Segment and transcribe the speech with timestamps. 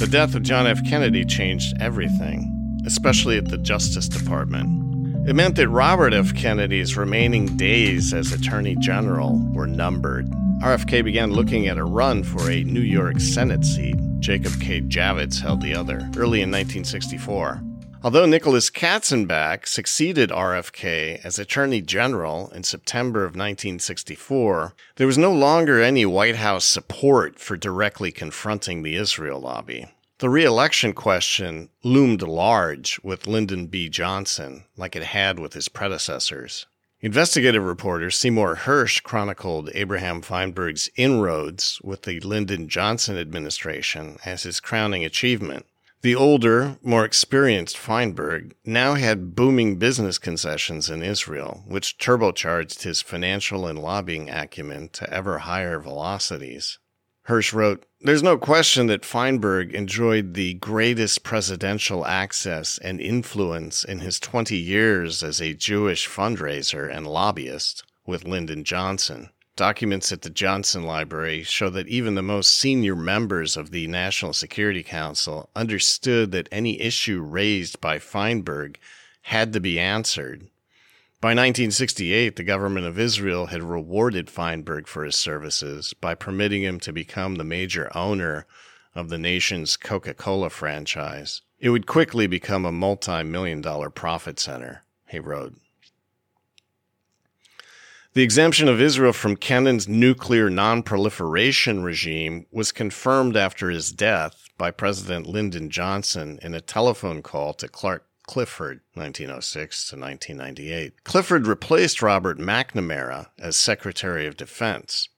[0.00, 0.82] The death of John F.
[0.88, 5.28] Kennedy changed everything, especially at the Justice Department.
[5.28, 6.34] It meant that Robert F.
[6.34, 10.26] Kennedy's remaining days as Attorney General were numbered.
[10.62, 13.96] RFK began looking at a run for a New York Senate seat.
[14.20, 14.80] Jacob K.
[14.80, 17.60] Javits held the other early in 1964.
[18.02, 25.30] Although Nicholas Katzenbach succeeded RFK as Attorney General in September of 1964, there was no
[25.30, 29.86] longer any White House support for directly confronting the Israel lobby.
[30.16, 33.90] The reelection question loomed large with Lyndon B.
[33.90, 36.64] Johnson, like it had with his predecessors.
[37.02, 44.58] Investigative reporter Seymour Hersh chronicled Abraham Feinberg's inroads with the Lyndon Johnson administration as his
[44.58, 45.66] crowning achievement.
[46.02, 53.02] The older, more experienced Feinberg now had booming business concessions in Israel, which turbocharged his
[53.02, 56.78] financial and lobbying acumen to ever higher velocities.
[57.28, 63.98] Hersh wrote, There's no question that Feinberg enjoyed the greatest presidential access and influence in
[64.00, 69.28] his 20 years as a Jewish fundraiser and lobbyist with Lyndon Johnson.
[69.60, 74.32] Documents at the Johnson Library show that even the most senior members of the National
[74.32, 78.78] Security Council understood that any issue raised by Feinberg
[79.20, 80.48] had to be answered.
[81.20, 86.80] By 1968, the government of Israel had rewarded Feinberg for his services by permitting him
[86.80, 88.46] to become the major owner
[88.94, 91.42] of the nation's Coca Cola franchise.
[91.58, 95.52] It would quickly become a multi million dollar profit center, he wrote.
[98.12, 104.72] The exemption of Israel from Kennan's nuclear nonproliferation regime was confirmed after his death by
[104.72, 111.04] President Lyndon Johnson in a telephone call to Clark Clifford, 1906 to 1998.
[111.04, 115.08] Clifford replaced Robert McNamara as Secretary of Defense.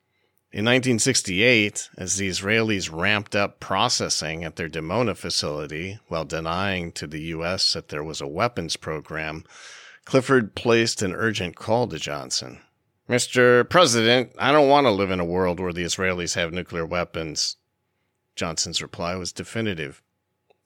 [0.52, 7.06] In 1968, as the Israelis ramped up processing at their Dimona facility while denying to
[7.06, 7.72] the U.S.
[7.72, 9.44] that there was a weapons program,
[10.04, 12.61] Clifford placed an urgent call to Johnson.
[13.12, 13.68] Mr.
[13.68, 17.56] President, I don't want to live in a world where the Israelis have nuclear weapons.
[18.36, 20.00] Johnson's reply was definitive.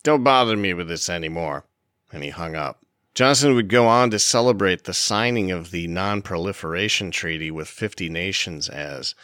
[0.05, 1.65] Don't bother me with this anymore.
[2.13, 2.85] And he hung up.
[3.17, 8.09] Johnson would go on to celebrate the signing of the Non Proliferation Treaty with 50
[8.11, 9.17] nations as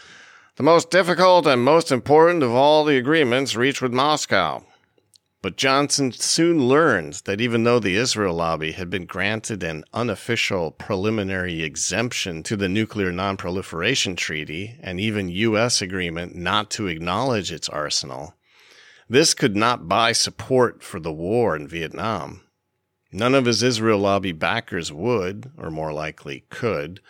[0.56, 4.64] the most difficult and most important of all the agreements reached with Moscow.
[5.42, 10.70] But Johnson soon learned that even though the Israel lobby had been granted an unofficial
[10.70, 15.82] preliminary exemption to the Nuclear Nonproliferation Treaty and even U.S.
[15.82, 18.36] agreement not to acknowledge its arsenal,
[19.08, 22.42] this could not buy support for the war in Vietnam.
[23.10, 27.00] None of his Israel lobby backers would, or more likely could,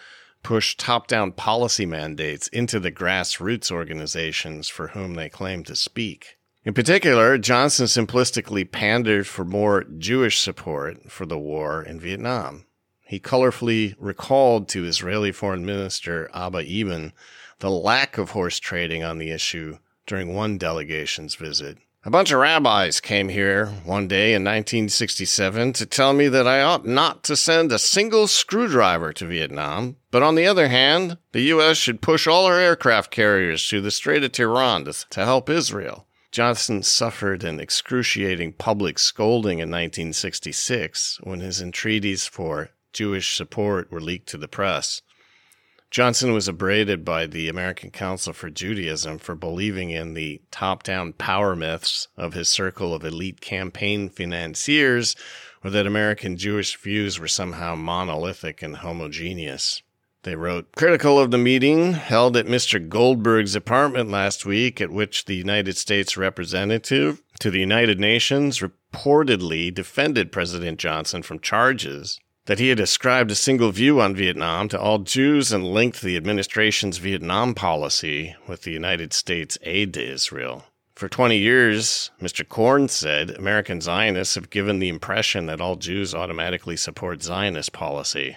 [0.42, 6.38] push top down policy mandates into the grassroots organizations for whom they claim to speak.
[6.64, 12.66] In particular, Johnson simplistically pandered for more Jewish support for the war in Vietnam.
[13.00, 17.14] He colorfully recalled to Israeli Foreign Minister Abba Eban
[17.58, 21.78] the lack of horse trading on the issue during one delegation's visit.
[22.04, 26.62] A bunch of rabbis came here one day in 1967 to tell me that I
[26.62, 31.42] ought not to send a single screwdriver to Vietnam, but on the other hand, the
[31.42, 31.76] U.S.
[31.76, 36.06] should push all our aircraft carriers through the Strait of Tiran to, to help Israel.
[36.32, 44.00] Johnson suffered an excruciating public scolding in 1966 when his entreaties for Jewish support were
[44.00, 45.02] leaked to the press.
[45.90, 51.12] Johnson was abraded by the American Council for Judaism for believing in the top down
[51.12, 55.14] power myths of his circle of elite campaign financiers,
[55.62, 59.82] or that American Jewish views were somehow monolithic and homogeneous.
[60.24, 62.88] They wrote, critical of the meeting held at Mr.
[62.88, 69.74] Goldberg's apartment last week, at which the United States representative to the United Nations reportedly
[69.74, 74.80] defended President Johnson from charges that he had ascribed a single view on Vietnam to
[74.80, 80.64] all Jews and linked the administration's Vietnam policy with the United States aid to Israel.
[80.94, 82.48] For 20 years, Mr.
[82.48, 88.36] Korn said American Zionists have given the impression that all Jews automatically support Zionist policy.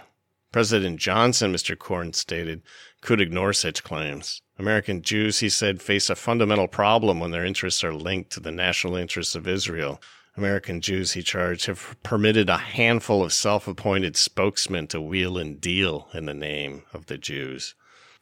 [0.55, 1.77] President Johnson, Mr.
[1.77, 2.61] Korn stated,
[3.01, 4.41] could ignore such claims.
[4.57, 8.53] American Jews, he said, face a fundamental problem when their interests are linked to the
[8.53, 10.01] national interests of Israel.
[10.37, 15.59] American Jews, he charged, have permitted a handful of self appointed spokesmen to wheel and
[15.59, 17.75] deal in the name of the Jews.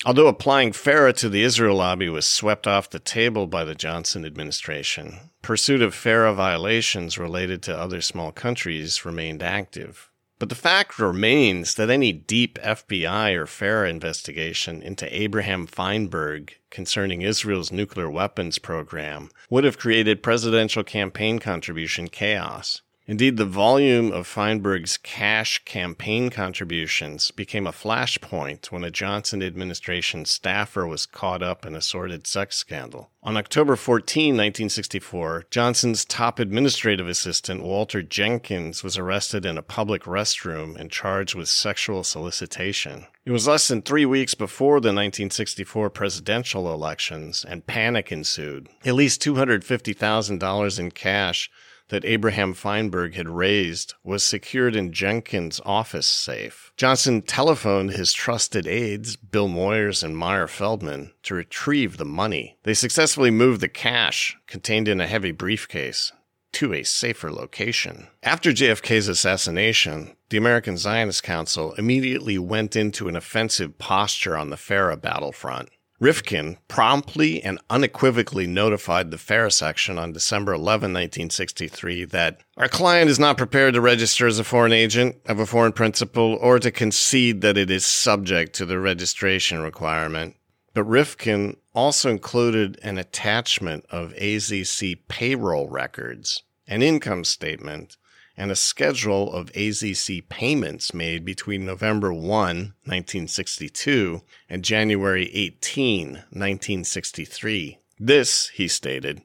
[0.03, 4.25] Although applying FARA to the Israel lobby was swept off the table by the Johnson
[4.25, 10.09] administration, pursuit of FARA violations related to other small countries remained active.
[10.43, 17.21] But the fact remains that any deep FBI or FARA investigation into Abraham Feinberg concerning
[17.21, 22.81] Israel's nuclear weapons program would have created presidential campaign contribution chaos.
[23.05, 30.23] Indeed, the volume of Feinberg's cash campaign contributions became a flashpoint when a Johnson administration
[30.23, 33.09] staffer was caught up in a sordid sex scandal.
[33.21, 40.03] On October 14, 1964, Johnson's top administrative assistant, Walter Jenkins, was arrested in a public
[40.03, 43.07] restroom and charged with sexual solicitation.
[43.25, 48.69] It was less than three weeks before the 1964 presidential elections, and panic ensued.
[48.85, 51.49] At least $250,000 in cash
[51.93, 56.73] that Abraham Feinberg had raised was secured in Jenkins' office safe.
[56.75, 62.57] Johnson telephoned his trusted aides, Bill Moyers and Myer Feldman, to retrieve the money.
[62.63, 66.11] They successfully moved the cash, contained in a heavy briefcase,
[66.53, 68.07] to a safer location.
[68.23, 74.57] After JFK's assassination, the American Zionist Council immediately went into an offensive posture on the
[74.57, 75.69] FARA battlefront.
[76.01, 83.09] Rifkind promptly and unequivocally notified the FARA section on December 11, 1963, that our client
[83.09, 86.71] is not prepared to register as a foreign agent of a foreign principal or to
[86.71, 90.35] concede that it is subject to the registration requirement.
[90.73, 97.97] But Rifkind also included an attachment of AZC payroll records, an income statement,
[98.35, 107.79] and a schedule of AZC payments made between November 1, 1962 and January 18, 1963.
[107.99, 109.21] This, he stated,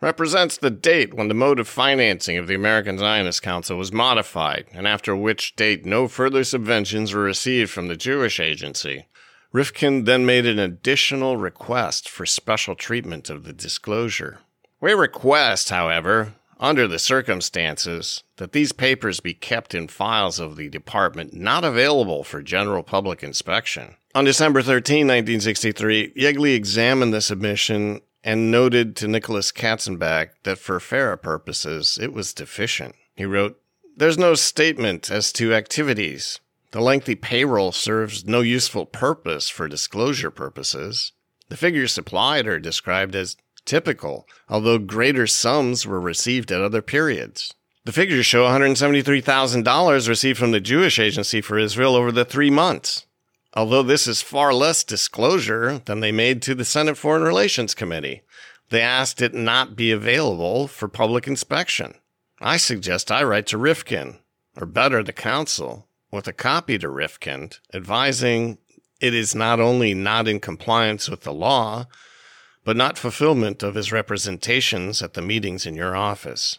[0.00, 4.66] represents the date when the mode of financing of the American Zionist Council was modified,
[4.72, 9.06] and after which date no further subventions were received from the Jewish Agency.
[9.54, 14.40] Rifkind then made an additional request for special treatment of the disclosure.
[14.80, 20.68] We request, however, under the circumstances, that these papers be kept in files of the
[20.68, 23.96] department not available for general public inspection.
[24.14, 30.78] On December 13, 1963, Yeagley examined the submission and noted to Nicholas Katzenbach that for
[30.78, 32.94] FARA purposes it was deficient.
[33.16, 33.60] He wrote,
[33.96, 36.38] There's no statement as to activities.
[36.70, 41.12] The lengthy payroll serves no useful purpose for disclosure purposes.
[41.48, 47.54] The figures supplied are described as typical, although greater sums were received at other periods.
[47.84, 53.06] The figures show $173,000 received from the Jewish Agency for Israel over the three months,
[53.54, 58.22] although this is far less disclosure than they made to the Senate Foreign Relations Committee.
[58.70, 61.94] They asked it not be available for public inspection.
[62.40, 64.18] I suggest I write to Rifkind,
[64.56, 68.58] or better, the council, with a copy to Rifkind advising
[69.00, 71.86] it is not only not in compliance with the law,
[72.64, 76.58] but not fulfillment of his representations at the meetings in your office.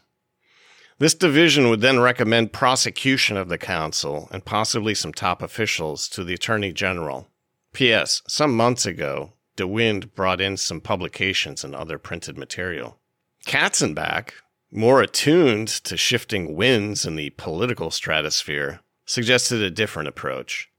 [0.99, 6.23] This division would then recommend prosecution of the council and possibly some top officials to
[6.23, 7.27] the attorney general.
[7.73, 8.21] P.S.
[8.27, 12.99] Some months ago, DeWind brought in some publications and other printed material.
[13.45, 14.31] Katzenbach,
[14.71, 20.69] more attuned to shifting winds in the political stratosphere, suggested a different approach.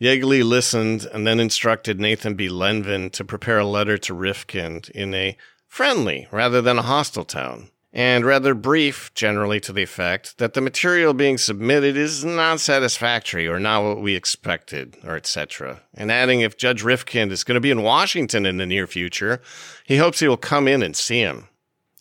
[0.00, 2.48] Yeagley listened and then instructed Nathan B.
[2.48, 5.36] Lenvin to prepare a letter to Rifkind in a
[5.68, 10.60] friendly rather than a hostile tone, and rather brief, generally to the effect that the
[10.60, 15.82] material being submitted is not satisfactory or not what we expected, or etc.
[15.94, 19.40] And adding if Judge Rifkind is going to be in Washington in the near future,
[19.84, 21.48] he hopes he will come in and see him.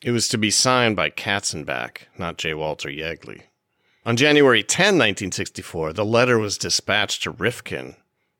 [0.02, 2.56] It was to be signed by Katzenbach, not J.
[2.56, 3.44] Walter Yeagley.
[4.06, 7.96] On January 10, 1964, the letter was dispatched to Rifkind,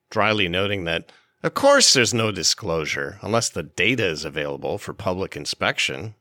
[0.10, 1.10] dryly noting that,
[1.42, 6.16] of course, there's no disclosure unless the data is available for public inspection.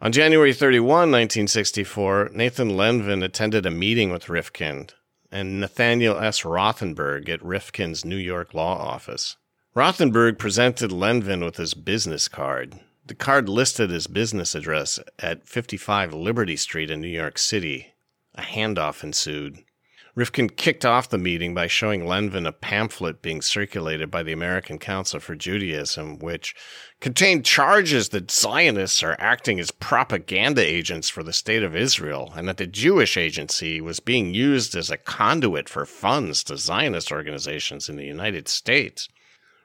[0.00, 4.90] On January 31, 1964, Nathan Lenvin attended a meeting with Rifkind
[5.32, 6.42] and Nathaniel S.
[6.42, 9.36] Rothenberg at Rifkind's New York law office.
[9.74, 12.78] Rothenberg presented Lenvin with his business card.
[13.04, 17.93] The card listed his business address at 55 Liberty Street in New York City
[18.34, 19.64] a handoff ensued.
[20.16, 24.78] Rifkind kicked off the meeting by showing Lenvin a pamphlet being circulated by the American
[24.78, 26.54] Council for Judaism, which
[27.00, 32.46] contained charges that Zionists are acting as propaganda agents for the State of Israel and
[32.46, 37.88] that the Jewish Agency was being used as a conduit for funds to Zionist organizations
[37.88, 39.08] in the United States.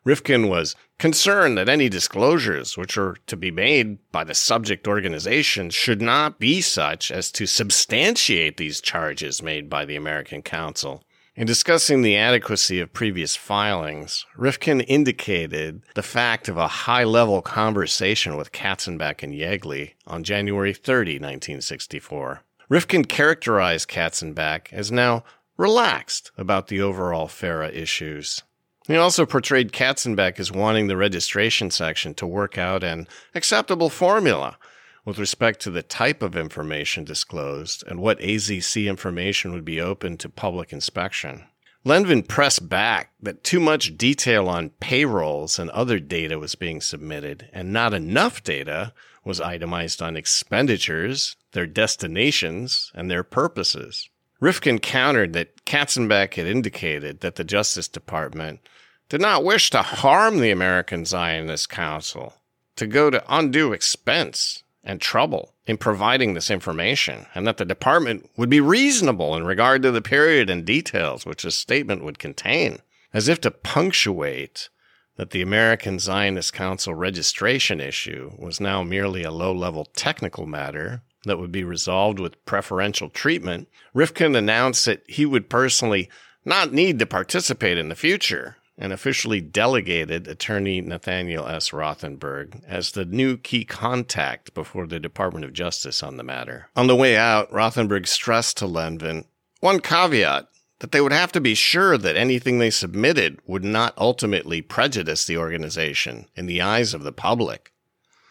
[0.06, 5.74] Rifkind was concerned that any disclosures which are to be made by the subject organizations
[5.74, 11.04] should not be such as to substantiate these charges made by the American Council.
[11.36, 17.42] In discussing the adequacy of previous filings, Rifkind indicated the fact of a high level
[17.42, 22.42] conversation with Katzenbach and Yeagley on January 30, 1964.
[22.70, 25.24] Rifkind characterized Katzenbach as now
[25.56, 28.44] relaxed about the overall FARA issues.
[28.90, 34.58] He also portrayed Katzenbach as wanting the registration section to work out an acceptable formula
[35.06, 40.18] with respect to the type of information disclosed and what AZC information would be open
[40.18, 41.44] to public inspection.
[41.86, 47.48] Lenvin pressed back that too much detail on payrolls and other data was being submitted,
[47.54, 48.92] and not enough data
[49.24, 54.10] was itemized on expenditures, their destinations, and their purposes.
[54.42, 58.62] Rifkind countered that Katzenbach had indicated that the Justice Department
[59.10, 62.36] did not wish to harm the American Zionist Council,
[62.76, 68.30] to go to undue expense and trouble in providing this information, and that the department
[68.38, 72.80] would be reasonable in regard to the period and details which the statement would contain,
[73.12, 74.70] as if to punctuate
[75.16, 81.02] that the American Zionist Council registration issue was now merely a low level technical matter
[81.26, 86.10] that would be resolved with preferential treatment, Rifkind announced that he would personally
[86.46, 91.70] not need to participate in the future and officially delegated attorney Nathaniel S.
[91.70, 96.70] Rothenberg as the new key contact before the Department of Justice on the matter.
[96.76, 99.26] On the way out, Rothenberg stressed to Lenvin
[99.60, 100.48] one caveat
[100.80, 105.26] that they would have to be sure that anything they submitted would not ultimately prejudice
[105.26, 107.74] the organization in the eyes of the public.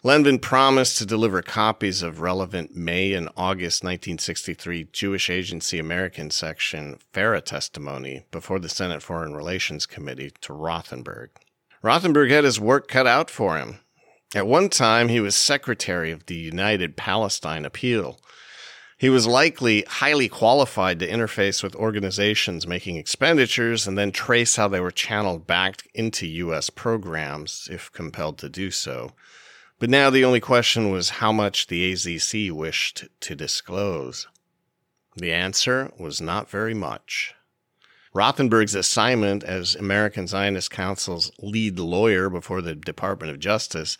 [0.01, 6.99] Lenvin promised to deliver copies of relevant May and August 1963 Jewish Agency American section
[7.11, 11.31] FARA testimony before the Senate Foreign Relations Committee to Rothenberg.
[11.83, 13.79] Rothenberg had his work cut out for him.
[14.33, 18.21] At one time, he was secretary of the United Palestine Appeal.
[18.97, 24.69] He was likely highly qualified to interface with organizations making expenditures and then trace how
[24.69, 26.69] they were channeled back into U.S.
[26.69, 29.11] programs if compelled to do so.
[29.79, 34.27] But now the only question was how much the AZC wished to disclose.
[35.15, 37.33] The answer was not very much.
[38.13, 43.97] Rothenberg's assignment as American Zionist Council's lead lawyer before the Department of Justice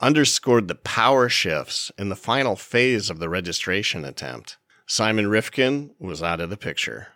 [0.00, 4.58] underscored the power shifts in the final phase of the registration attempt.
[4.86, 7.08] Simon Rifkind was out of the picture.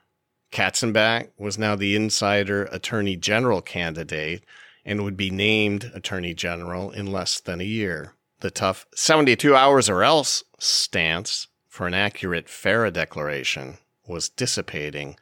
[0.52, 4.44] Katzenbach was now the insider attorney general candidate
[4.86, 8.14] and would be named Attorney General in less than a year.
[8.40, 15.16] The tough 72 hours or else stance for an accurate FARA declaration was dissipating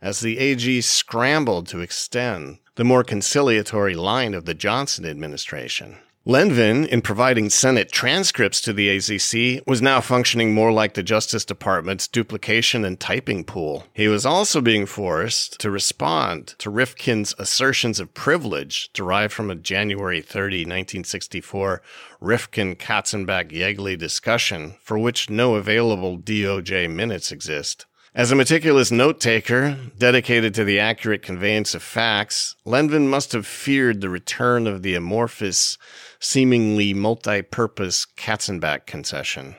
[0.00, 5.98] as the AG scrambled to extend the more conciliatory line of the Johnson administration.
[6.26, 11.46] Lenvin, in providing Senate transcripts to the AZC, was now functioning more like the Justice
[11.46, 13.86] Department's duplication and typing pool.
[13.94, 19.54] He was also being forced to respond to Rifkind's assertions of privilege derived from a
[19.54, 21.80] January 30, 1964
[22.20, 27.86] Rifkind Katzenbach Yeagley discussion for which no available DOJ minutes exist.
[28.12, 33.46] As a meticulous note taker, dedicated to the accurate conveyance of facts, Lenvin must have
[33.46, 35.78] feared the return of the amorphous,
[36.20, 39.56] seemingly multi purpose Katzenbach concession.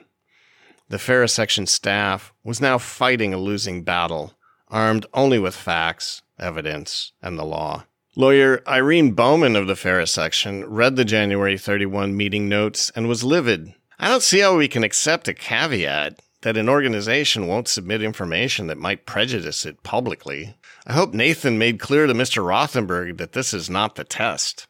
[0.88, 4.34] The FARA section staff was now fighting a losing battle,
[4.68, 7.86] armed only with facts, evidence, and the law.
[8.16, 13.24] Lawyer Irene Bowman of the FARA section read the January 31 meeting notes and was
[13.24, 13.74] livid.
[14.00, 18.68] I don't see how we can accept a caveat that an organization won't submit information
[18.68, 20.56] that might prejudice it publicly.
[20.86, 22.44] I hope Nathan made clear to Mr.
[22.44, 24.68] Rothenberg that this is not the test.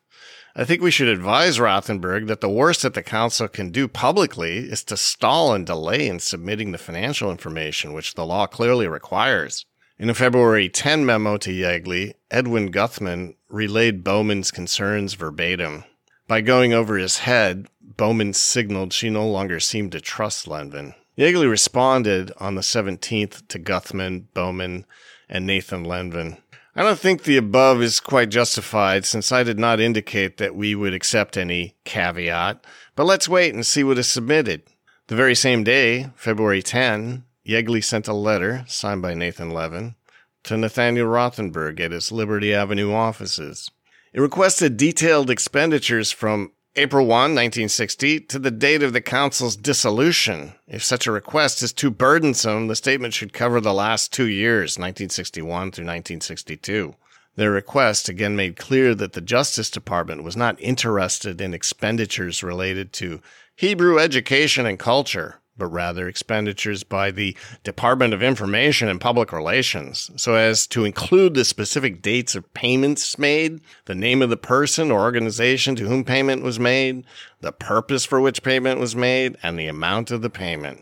[0.53, 4.57] I think we should advise Rothenberg that the worst that the council can do publicly
[4.57, 9.65] is to stall and delay in submitting the financial information which the law clearly requires.
[9.97, 15.85] In a February 10 memo to Yeagley, Edwin Guthman relayed Bowman's concerns verbatim.
[16.27, 20.95] By going over his head, Bowman signaled she no longer seemed to trust Lenvin.
[21.17, 24.85] Yeagley responded on the 17th to Guthman, Bowman,
[25.29, 26.40] and Nathan Lenvin.
[26.73, 30.73] I don't think the above is quite justified since I did not indicate that we
[30.73, 34.63] would accept any caveat, but let's wait and see what is submitted.
[35.07, 39.95] The very same day, February 10, Yeagley sent a letter, signed by Nathan Lenvin,
[40.43, 43.69] to Nathaniel Rothenberg at his Liberty Avenue offices.
[44.13, 50.53] It requested detailed expenditures from April 1, 1960, to the date of the Council's dissolution.
[50.69, 54.77] If such a request is too burdensome, the statement should cover the last two years,
[54.77, 56.95] 1961 through 1962.
[57.35, 62.93] Their request again made clear that the Justice Department was not interested in expenditures related
[62.93, 63.21] to
[63.53, 70.09] Hebrew education and culture but rather expenditures by the Department of Information and Public Relations,
[70.15, 74.89] so as to include the specific dates of payments made, the name of the person
[74.89, 77.05] or organization to whom payment was made,
[77.41, 80.81] the purpose for which payment was made, and the amount of the payment.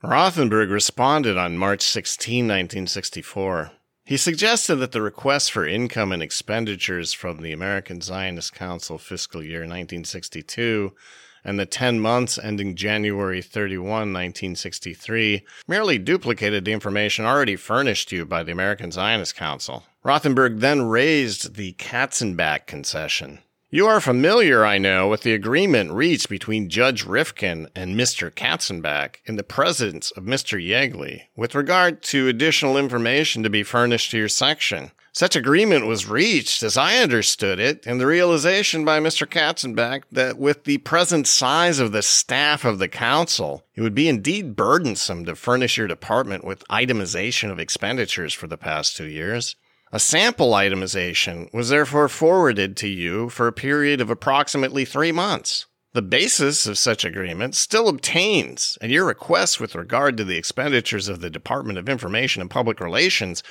[0.00, 3.72] Rothenberg responded on March 16, 1964.
[4.04, 9.42] He suggested that the request for income and expenditures from the American Zionist Council fiscal
[9.42, 10.92] year 1962
[11.44, 18.24] and the 10 months ending January 31, 1963, merely duplicated the information already furnished you
[18.24, 19.84] by the American Zionist Council.
[20.04, 23.40] Rothenberg then raised the Katzenbach concession.
[23.72, 28.28] You are familiar, I know, with the agreement reached between Judge Rifkind and Mr.
[28.28, 30.60] Katzenbach in the presence of Mr.
[30.60, 34.90] Yeagley with regard to additional information to be furnished to your section.
[35.12, 39.26] Such agreement was reached, as I understood it, in the realization by Mr.
[39.26, 44.08] Katzenbach that with the present size of the staff of the council, it would be
[44.08, 49.56] indeed burdensome to furnish your department with itemization of expenditures for the past two years.
[49.92, 55.66] A sample itemization was therefore forwarded to you for a period of approximately three months.
[55.92, 61.08] The basis of such agreement still obtains, and your request with regard to the expenditures
[61.08, 63.42] of the Department of Information and Public Relations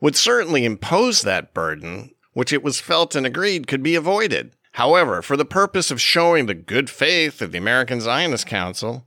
[0.00, 4.52] would certainly impose that burden, which it was felt and agreed could be avoided.
[4.72, 9.06] However, for the purpose of showing the good faith of the American Zionist Council,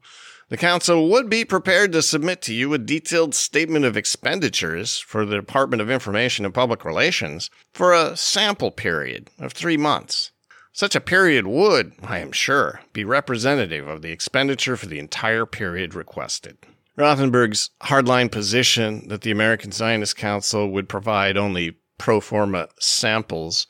[0.49, 5.23] the Council would be prepared to submit to you a detailed statement of expenditures for
[5.23, 10.31] the Department of Information and Public Relations for a sample period of three months.
[10.73, 15.45] Such a period would, I am sure, be representative of the expenditure for the entire
[15.45, 16.57] period requested.
[16.99, 23.67] Rothenberg's hardline position that the American Zionist Council would provide only pro forma samples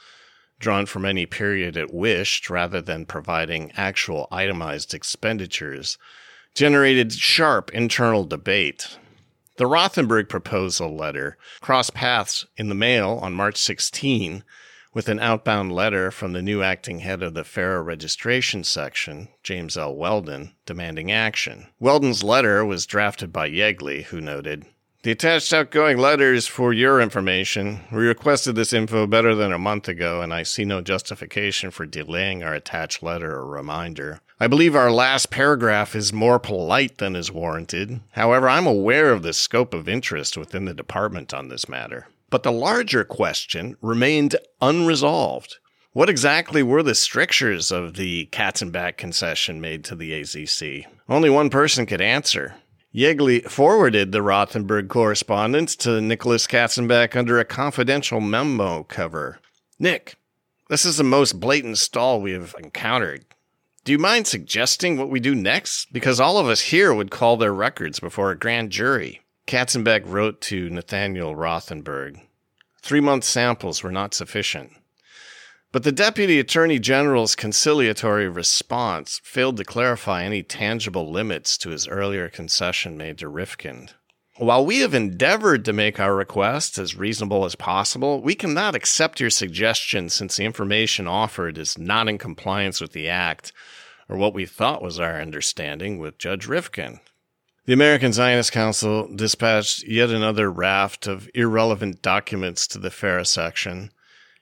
[0.60, 6.00] drawn from any period it wished rather than providing actual itemized expenditures
[6.56, 8.98] generated sharp internal debate.
[9.58, 14.44] The Rothenberg proposal letter crossed paths in the mail on March 16
[14.94, 19.78] with an outbound letter from the new acting head of the FARA registration section, James
[19.78, 19.96] L.
[19.96, 21.68] Weldon, demanding action.
[21.80, 24.66] Weldon's letter was drafted by Yeagley, who noted,
[25.02, 27.80] the attached outgoing letter is for your information.
[27.90, 31.86] We requested this info better than a month ago, and I see no justification for
[31.86, 34.20] delaying our attached letter or reminder.
[34.42, 38.02] I believe our last paragraph is more polite than is warranted.
[38.12, 42.08] However, I'm aware of the scope of interest within the department on this matter.
[42.30, 45.58] But the larger question remained unresolved.
[45.94, 50.86] What exactly were the strictures of the Katzenbach concession made to the AZC?
[51.08, 52.56] Only one person could answer.
[52.94, 59.40] Yeagley forwarded the Rothenberg correspondence to Nicholas Katzenbach under a confidential memo cover.
[59.80, 60.16] Nick,
[60.70, 63.26] this is the most blatant stall we have encountered.
[63.84, 65.92] Do you mind suggesting what we do next?
[65.92, 69.22] Because all of us here would call their records before a grand jury.
[69.50, 72.22] Katzenbach wrote to Nathaniel Rothenberg.
[72.84, 74.74] Three month samples were not sufficient.
[75.72, 81.88] But the Deputy Attorney General's conciliatory response failed to clarify any tangible limits to his
[81.88, 83.94] earlier concession made to Rifkind.
[84.38, 89.20] While we have endeavored to make our request as reasonable as possible, we cannot accept
[89.20, 93.52] your suggestion since the information offered is not in compliance with the Act
[94.08, 97.00] or what we thought was our understanding with Judge Rifkind.
[97.70, 103.92] The American Zionist Council dispatched yet another raft of irrelevant documents to the FARA section,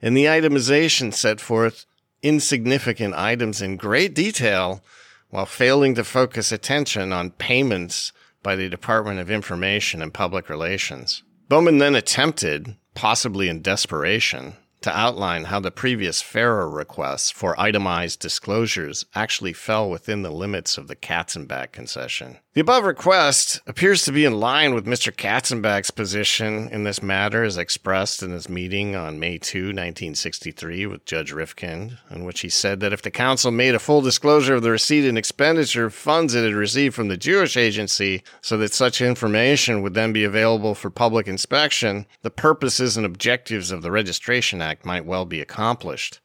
[0.04, 1.86] And the itemization set forth
[2.22, 4.84] insignificant items in great detail
[5.30, 8.12] while failing to focus attention on payments
[8.44, 11.24] by the Department of Information and Public Relations.
[11.48, 18.20] Bowman then attempted, possibly in desperation, to outline how the previous FARA requests for itemized
[18.20, 22.38] disclosures actually fell within the limits of the Katzenbach concession.
[22.54, 25.16] The above request appears to be in line with Mr.
[25.16, 31.06] Katzenbach's position in this matter as expressed in his meeting on May 2, 1963 with
[31.06, 34.64] Judge Rifkind, in which he said that if the council made a full disclosure of
[34.64, 38.74] the receipt and expenditure of funds it had received from the Jewish agency so that
[38.74, 43.92] such information would then be available for public inspection, the purposes and objectives of the
[43.92, 46.20] Registration Act Act might well be accomplished.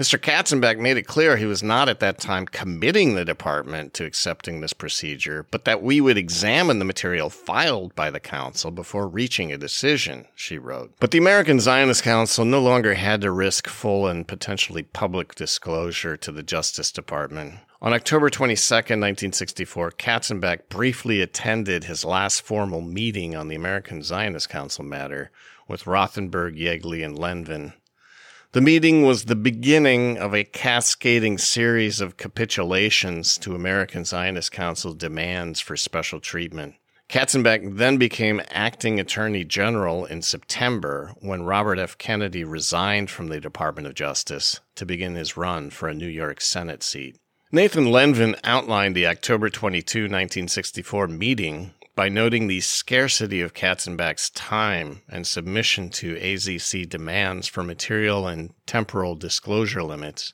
[0.00, 0.18] Mr.
[0.18, 4.62] Katzenbach made it clear he was not at that time committing the department to accepting
[4.62, 9.52] this procedure, but that we would examine the material filed by the council before reaching
[9.52, 10.94] a decision, she wrote.
[11.00, 16.16] But the American Zionist Council no longer had to risk full and potentially public disclosure
[16.16, 17.56] to the Justice Department.
[17.82, 24.48] On October 22, 1964, Katzenbach briefly attended his last formal meeting on the American Zionist
[24.48, 25.30] Council matter
[25.68, 27.74] with Rothenberg, Yeagley, and Lenvin.
[28.52, 34.92] The meeting was the beginning of a cascading series of capitulations to American Zionist Council
[34.92, 36.74] demands for special treatment.
[37.08, 41.96] Katzenbach then became acting attorney general in September when Robert F.
[41.96, 46.40] Kennedy resigned from the Department of Justice to begin his run for a New York
[46.40, 47.18] Senate seat.
[47.52, 55.02] Nathan Lenvin outlined the October 22, 1964 meeting by noting the scarcity of Katzenbach's time
[55.08, 60.32] and submission to AZC demands for material and temporal disclosure limits.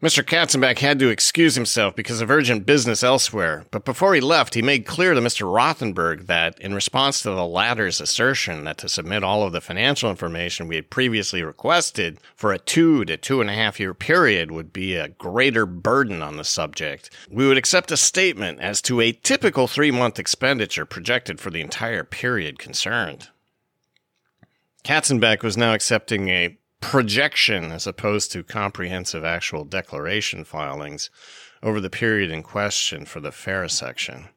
[0.00, 0.22] Mr.
[0.22, 4.62] Katzenbach had to excuse himself because of urgent business elsewhere, but before he left, he
[4.62, 5.52] made clear to Mr.
[5.52, 10.08] Rothenberg that, in response to the latter's assertion that to submit all of the financial
[10.08, 14.52] information we had previously requested for a two to two and a half year period
[14.52, 19.00] would be a greater burden on the subject, we would accept a statement as to
[19.00, 23.30] a typical three month expenditure projected for the entire period concerned.
[24.84, 31.10] Katzenbach was now accepting a projection as opposed to comprehensive actual declaration filings
[31.62, 34.28] over the period in question for the FARA section.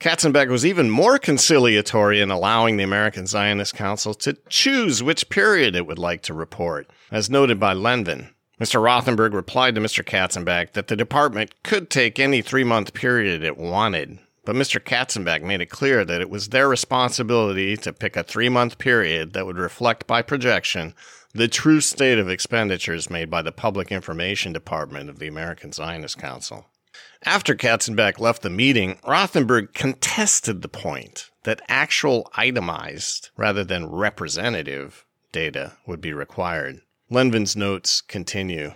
[0.00, 5.74] Katzenbach was even more conciliatory in allowing the American Zionist Council to choose which period
[5.74, 8.28] it would like to report, as noted by Lenvin.
[8.60, 8.80] Mr.
[8.80, 10.04] Rothenberg replied to Mr.
[10.04, 14.80] Katzenbach that the department could take any three month period it wanted, but Mr.
[14.80, 19.32] Katzenbach made it clear that it was their responsibility to pick a three month period
[19.32, 20.94] that would reflect by projection
[21.32, 26.18] the true state of expenditures made by the Public Information Department of the American Zionist
[26.18, 26.66] Council.
[27.24, 35.04] After Katzenbach left the meeting, Rothenberg contested the point that actual itemized rather than representative
[35.32, 36.80] data would be required.
[37.10, 38.72] Lenvin's notes continue.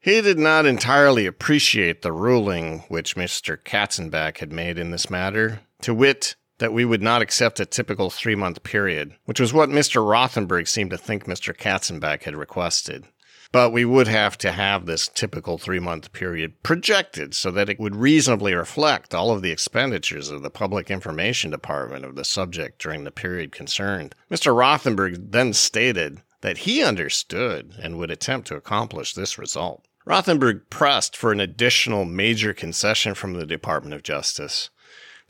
[0.00, 3.56] He did not entirely appreciate the ruling which Mr.
[3.56, 8.10] Katzenbach had made in this matter, to wit, that we would not accept a typical
[8.10, 10.06] three month period, which was what Mr.
[10.06, 11.56] Rothenberg seemed to think Mr.
[11.56, 13.06] Katzenbach had requested.
[13.52, 17.80] But we would have to have this typical three month period projected so that it
[17.80, 22.80] would reasonably reflect all of the expenditures of the Public Information Department of the subject
[22.80, 24.14] during the period concerned.
[24.30, 24.54] Mr.
[24.54, 29.84] Rothenberg then stated that he understood and would attempt to accomplish this result.
[30.06, 34.70] Rothenberg pressed for an additional major concession from the Department of Justice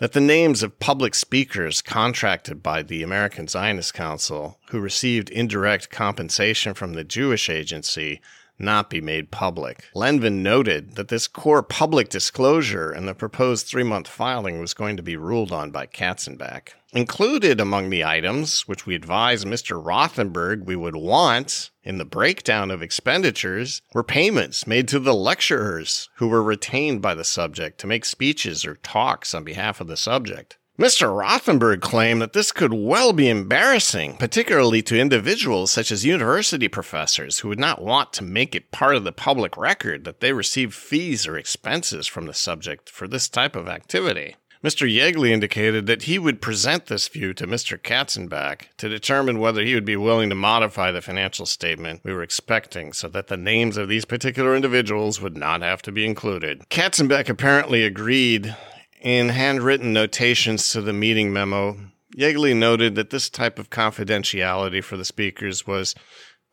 [0.00, 5.90] that the names of public speakers contracted by the American Zionist Council who received indirect
[5.90, 8.22] compensation from the Jewish agency
[8.60, 9.88] not be made public.
[9.94, 14.96] Lenvin noted that this core public disclosure and the proposed three month filing was going
[14.96, 16.70] to be ruled on by Katzenbach.
[16.92, 19.82] Included among the items, which we advised Mr.
[19.82, 26.08] Rothenberg we would want in the breakdown of expenditures, were payments made to the lecturers
[26.16, 29.96] who were retained by the subject to make speeches or talks on behalf of the
[29.96, 30.58] subject.
[30.78, 31.14] Mr.
[31.14, 37.40] Rothenberg claimed that this could well be embarrassing, particularly to individuals such as university professors
[37.40, 40.74] who would not want to make it part of the public record that they receive
[40.74, 44.36] fees or expenses from the subject for this type of activity.
[44.62, 44.86] Mr.
[44.86, 47.78] Yeagley indicated that he would present this view to Mr.
[47.78, 52.22] Katzenbach to determine whether he would be willing to modify the financial statement we were
[52.22, 56.62] expecting so that the names of these particular individuals would not have to be included.
[56.68, 58.54] Katzenbach apparently agreed.
[59.00, 61.78] In handwritten notations to the meeting memo,
[62.14, 65.94] Yeagley noted that this type of confidentiality for the speakers was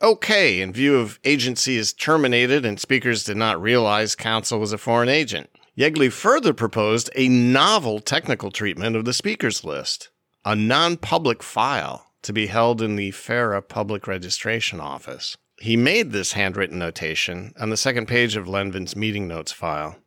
[0.02, 4.78] okay in view of agency is terminated and speakers did not realize counsel was a
[4.78, 5.50] foreign agent.
[5.78, 10.10] Yeagley further proposed a novel technical treatment of the speakers list,
[10.46, 15.36] a non public file to be held in the FARA Public Registration Office.
[15.60, 19.98] He made this handwritten notation on the second page of Lenvin's meeting notes file.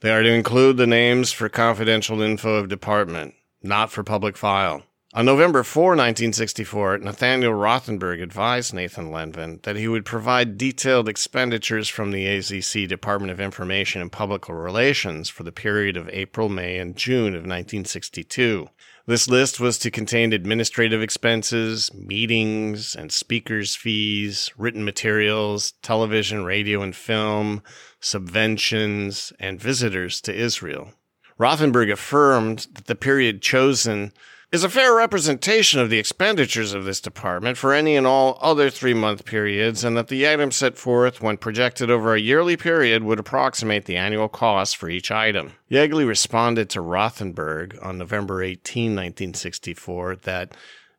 [0.00, 4.84] They are to include the names for confidential info of department, not for public file.
[5.14, 11.88] On November 4, 1964, Nathaniel Rothenberg advised Nathan Lenvin that he would provide detailed expenditures
[11.88, 16.78] from the AZC Department of Information and Public Relations for the period of April, May,
[16.78, 18.68] and June of 1962.
[19.08, 26.82] This list was to contain administrative expenses, meetings and speakers' fees, written materials, television, radio,
[26.82, 27.62] and film,
[28.02, 30.92] subventions, and visitors to Israel.
[31.38, 34.12] Rothenberg affirmed that the period chosen
[34.50, 38.70] is a fair representation of the expenditures of this department for any and all other
[38.70, 43.02] three month periods, and that the item set forth when projected over a yearly period
[43.02, 45.52] would approximate the annual cost for each item.
[45.70, 50.54] Yeagley responded to Rothenberg on November 18, 1964, that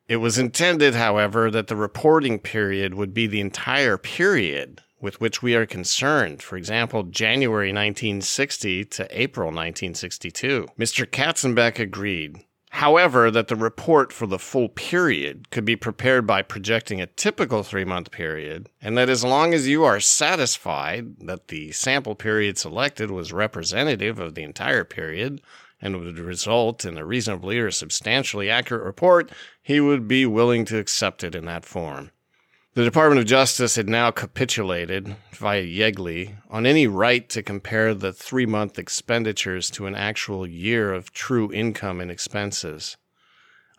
[0.07, 5.41] it was intended, however, that the reporting period would be the entire period with which
[5.41, 6.43] we are concerned.
[6.43, 10.67] For example, January 1960 to April 1962.
[10.77, 11.05] Mr.
[11.05, 12.43] Katzenbach agreed.
[12.69, 17.63] However, that the report for the full period could be prepared by projecting a typical
[17.63, 22.57] three month period, and that as long as you are satisfied that the sample period
[22.57, 25.41] selected was representative of the entire period
[25.81, 30.77] and would result in a reasonably or substantially accurate report, he would be willing to
[30.77, 32.11] accept it in that form.
[32.75, 38.13] The Department of Justice had now capitulated, via Yeagley, on any right to compare the
[38.13, 42.95] three month expenditures to an actual year of true income and expenses.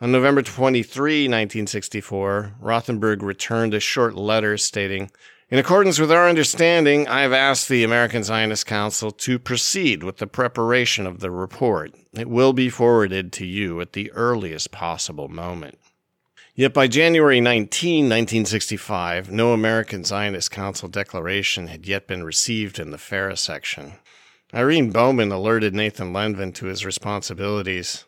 [0.00, 5.12] On November 23, 1964, Rothenberg returned a short letter stating,
[5.50, 10.16] In accordance with our understanding, I have asked the American Zionist Council to proceed with
[10.16, 11.94] the preparation of the report.
[12.12, 15.78] It will be forwarded to you at the earliest possible moment.
[16.60, 22.90] Yet by January 19, 1965, no American Zionist Council declaration had yet been received in
[22.90, 23.94] the FARA section.
[24.52, 28.04] Irene Bowman alerted Nathan Lenvin to his responsibilities.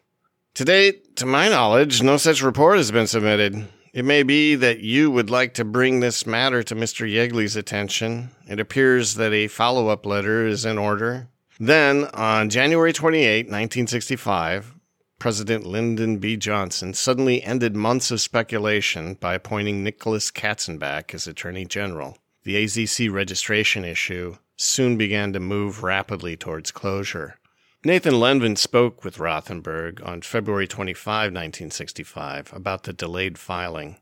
[0.57, 3.69] To date, to my knowledge, no such report has been submitted.
[3.95, 7.11] It may be that you would like to bring this matter to Mr.
[7.11, 8.33] Yeagley's attention.
[8.47, 11.27] It appears that a follow up letter is in order.
[11.59, 14.75] Then, on January 28, 1965,
[15.23, 16.37] President Lyndon B.
[16.37, 22.19] Johnson suddenly ended months of speculation by appointing Nicholas Katzenbach as Attorney General.
[22.43, 27.39] The AZC registration issue soon began to move rapidly towards closure.
[27.85, 33.99] Nathan Lenvin spoke with Rothenberg on February 25, 1965, about the delayed filing.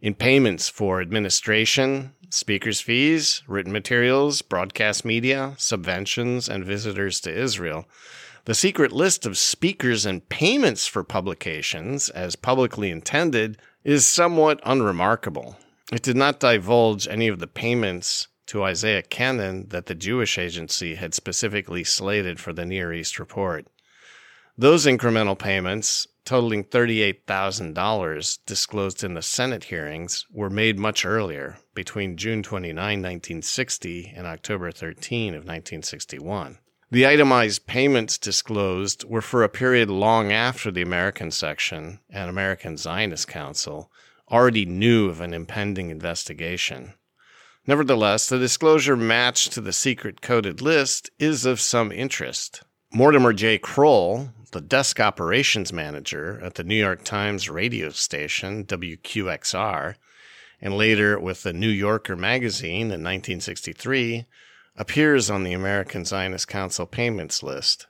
[0.00, 7.86] in payments for administration, speakers' fees, written materials, broadcast media, subventions, and visitors to Israel
[8.48, 15.58] the secret list of speakers and payments for publications, as publicly intended, is somewhat unremarkable.
[15.92, 20.94] It did not divulge any of the payments to Isaiah Kenen that the Jewish Agency
[20.94, 23.66] had specifically slated for the Near East report.
[24.56, 32.16] Those incremental payments, totaling $38,000 disclosed in the Senate hearings, were made much earlier, between
[32.16, 36.56] June 29, 1960 and October 13 of 1961.
[36.90, 42.78] The itemized payments disclosed were for a period long after the American section and American
[42.78, 43.92] Zionist Council
[44.30, 46.94] already knew of an impending investigation.
[47.66, 52.62] Nevertheless, the disclosure matched to the secret coded list is of some interest.
[52.90, 53.58] Mortimer J.
[53.58, 59.96] Kroll, the desk operations manager at the New York Times radio station, WQXR,
[60.62, 64.24] and later with the New Yorker magazine in 1963,
[64.78, 67.88] appears on the American Zionist Council payments list.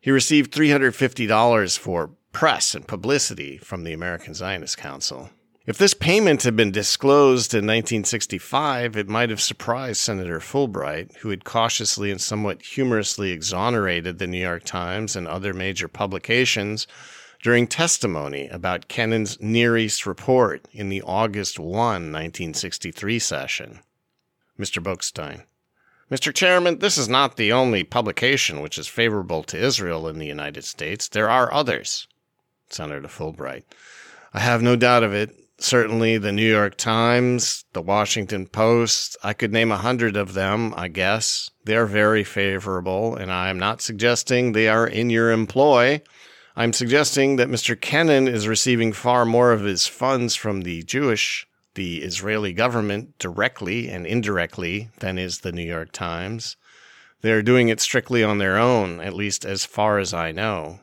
[0.00, 5.30] He received $350 for press and publicity from the American Zionist Council.
[5.66, 11.30] If this payment had been disclosed in 1965, it might have surprised Senator Fulbright, who
[11.30, 16.86] had cautiously and somewhat humorously exonerated the New York Times and other major publications
[17.42, 23.80] during testimony about Kenen's Near East report in the August 1, 1963 session.
[24.58, 24.82] Mr.
[24.82, 25.44] Boekstein.
[26.10, 26.34] Mr.
[26.34, 30.64] Chairman, this is not the only publication which is favorable to Israel in the United
[30.64, 31.08] States.
[31.08, 32.06] There are others.
[32.68, 33.62] Senator Fulbright.
[34.34, 35.34] I have no doubt of it.
[35.58, 40.74] Certainly the New York Times, the Washington Post, I could name a hundred of them,
[40.76, 41.50] I guess.
[41.64, 46.02] They're very favorable, and I am not suggesting they are in your employ.
[46.56, 47.76] I'm suggesting that Mr.
[47.76, 53.88] Kenen is receiving far more of his funds from the Jewish, the Israeli government directly
[53.88, 56.56] and indirectly than is the New York Times.
[57.20, 60.80] They are doing it strictly on their own, at least as far as I know.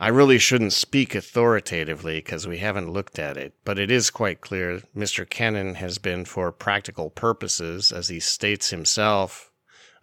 [0.00, 4.40] I really shouldn't speak authoritatively because we haven't looked at it, but it is quite
[4.40, 5.24] clear Mr.
[5.24, 9.52] Kenen has been, for practical purposes, as he states himself,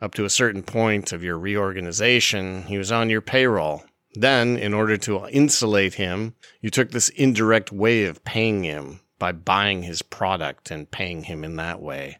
[0.01, 3.83] up to a certain point of your reorganization, he was on your payroll.
[4.13, 9.31] Then, in order to insulate him, you took this indirect way of paying him by
[9.31, 12.17] buying his product and paying him in that way.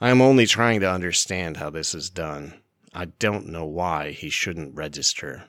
[0.00, 2.54] I am only trying to understand how this is done.
[2.94, 5.46] I don't know why he shouldn't register.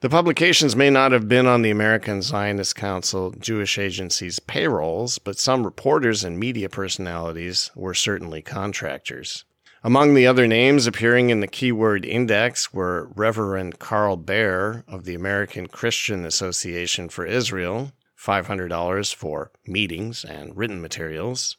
[0.00, 5.38] The publications may not have been on the American Zionist Council Jewish Agency's payrolls, but
[5.38, 9.44] some reporters and media personalities were certainly contractors.
[9.84, 15.14] Among the other names appearing in the keyword index were Reverend Karl Baehr of the
[15.14, 21.58] American Christian Association for Israel, $500 for meetings and written materials,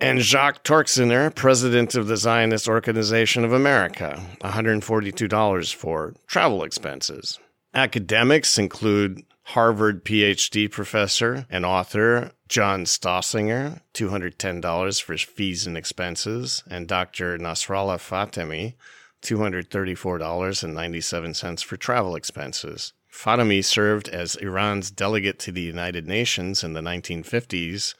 [0.00, 7.40] and Jacques Torczyner, president of the Zionist Organization of America, $142 for travel expenses.
[7.74, 16.86] Academics include Harvard PhD professor and author John Stoessinger, $210 for fees and expenses, and
[16.86, 17.36] Dr.
[17.38, 18.74] Nasrollah Fatemi,
[19.22, 22.92] $234.97 for travel expenses.
[23.10, 27.94] Fatemi served as Iran's delegate to the United Nations in the 1950s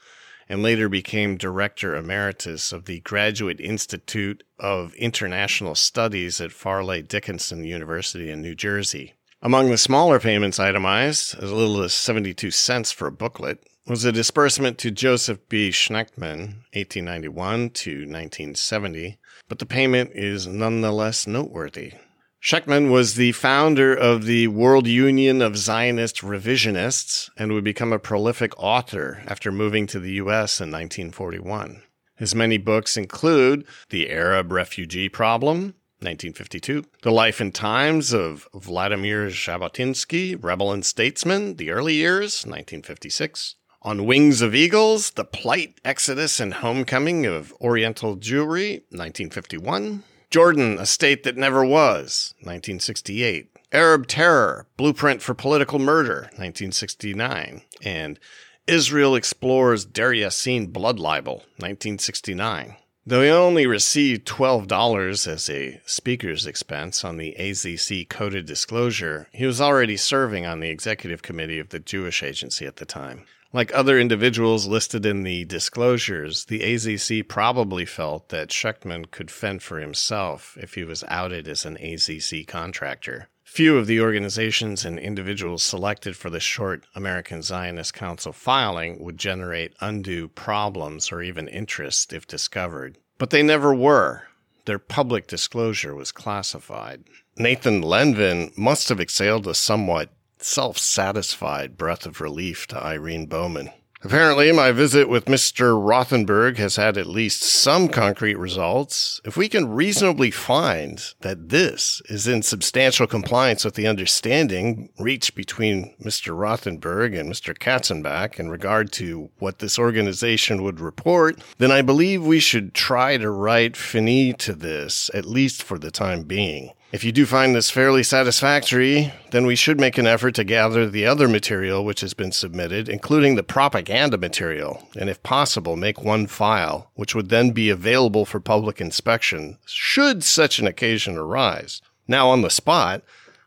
[0.47, 7.63] and later became director emeritus of the Graduate Institute of International Studies at Fairleigh Dickinson
[7.63, 9.13] University in New Jersey.
[9.41, 14.11] Among the smaller payments itemized, as little as 72 cents for a booklet, was a
[14.11, 15.69] disbursement to Joseph B.
[15.69, 19.17] Schechtman, 1891 to 1970,
[19.47, 21.93] but the payment is nonetheless noteworthy.
[22.41, 27.99] Schechtman was the founder of the World Union of Zionist Revisionists and would become a
[27.99, 30.61] prolific author after moving to the U.S.
[30.61, 31.81] in 1941.
[32.15, 36.85] His many books include The Arab Refugee Problem, 1952.
[37.01, 43.55] The Life and Times of Vladimir Jabotinsky, Rebel and Statesman, The Early Years, 1956.
[43.81, 50.03] On Wings of Eagles, The Plight, Exodus, and Homecoming of Oriental Jewry, 1951.
[50.29, 53.49] Jordan, A State That Never Was, 1968.
[53.71, 57.63] Arab Terror, Blueprint for Political Murder, 1969.
[57.81, 58.19] And
[58.67, 62.75] Israel Explores Deir Yassin Blood Libel, 1969.
[63.07, 69.47] Though he only received $12 as a speaker's expense on the AZC coded disclosure, he
[69.47, 73.25] was already serving on the executive committee of the Jewish Agency at the time.
[73.51, 79.63] Like other individuals listed in the disclosures, the AZC probably felt that Schechtman could fend
[79.63, 83.27] for himself if he was outed as an AZC contractor.
[83.43, 89.17] Few of the organizations and individuals selected for the short American Zionist Council filing would
[89.17, 92.99] generate undue problems or even interest if discovered.
[93.17, 94.27] But they never were.
[94.65, 97.05] Their public disclosure was classified.
[97.35, 103.71] Nathan Lenvin must have exhaled a somewhat self satisfied breath of relief to Irene Bowman.
[104.01, 105.77] Apparently, my visit with Mr.
[105.77, 109.19] Rothenberg has had at least some concrete results.
[109.25, 115.35] If we can reasonably find that this is in substantial compliance with the understanding reached
[115.35, 116.33] between Mr.
[116.33, 117.53] Rothenberg and Mr.
[117.53, 123.17] Katzenbach in regard to what this organization would report, then I believe we should try
[123.17, 126.71] to write fini to this, at least for the time being.
[126.91, 130.89] If you do find this fairly satisfactory, then we should make an effort to gather
[130.89, 136.03] the other material which has been submitted, including the propaganda material, and if possible, make
[136.03, 141.79] one file, which would then be available for public inspection, should such an occasion arise.
[142.07, 143.03] Now, on the spot,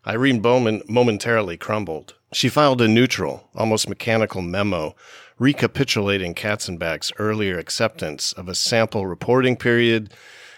[0.06, 2.14] Irene Bowman momentarily crumbled.
[2.32, 4.94] She filed a neutral, almost mechanical memo
[5.40, 10.14] recapitulating Katzenbach's earlier acceptance of a sample reporting period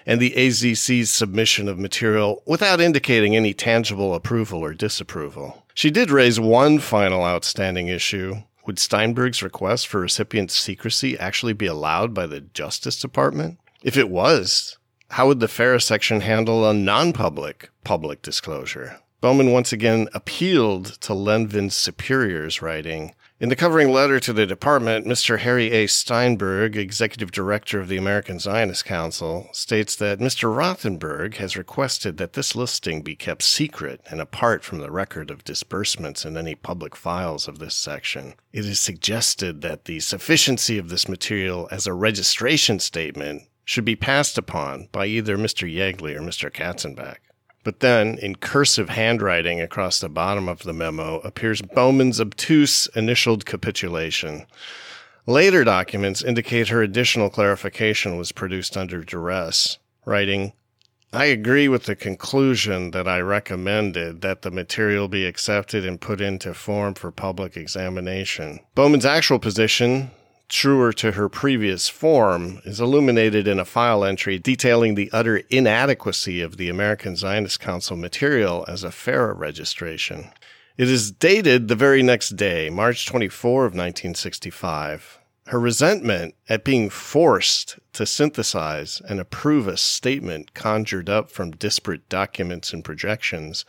[0.06, 5.64] and the AZC's submission of material without indicating any tangible approval or disapproval.
[5.74, 8.42] She did raise one final outstanding issue.
[8.66, 13.58] Would Steinberg's request for recipient secrecy actually be allowed by the Justice Department?
[13.82, 14.78] If it was,
[15.10, 19.00] how would the FARA section handle a non public public disclosure?
[19.24, 25.06] Bowman once again appealed to Lenvin's superiors, writing, in the covering letter to the department,
[25.06, 25.38] Mr.
[25.38, 25.86] Harry A.
[25.86, 30.54] Steinberg, executive director of the American Zionist Council, states that Mr.
[30.54, 35.42] Rothenberg has requested that this listing be kept secret and apart from the record of
[35.42, 38.34] disbursements in any public files of this section.
[38.52, 43.96] It is suggested that the sufficiency of this material as a registration statement should be
[43.96, 45.66] passed upon by either Mr.
[45.66, 46.52] Yeagley or Mr.
[46.52, 47.16] Katzenbach.
[47.64, 53.46] But then, in cursive handwriting across the bottom of the memo, appears Bowman's obtuse initialed
[53.46, 54.46] capitulation.
[55.26, 60.52] Later documents indicate her additional clarification was produced under duress, writing,
[61.14, 66.20] I agree with the conclusion that I recommended that the material be accepted and put
[66.20, 68.58] into form for public examination.
[68.74, 70.10] Bowman's actual position
[70.48, 76.40] truer to her previous form, is illuminated in a file entry detailing the utter inadequacy
[76.40, 80.30] of the American Zionist Council material as a FARA registration.
[80.76, 85.20] It is dated the very next day, March 24 of 1965.
[85.46, 92.08] Her resentment at being forced to synthesize and approve a statement conjured up from disparate
[92.08, 93.64] documents and projections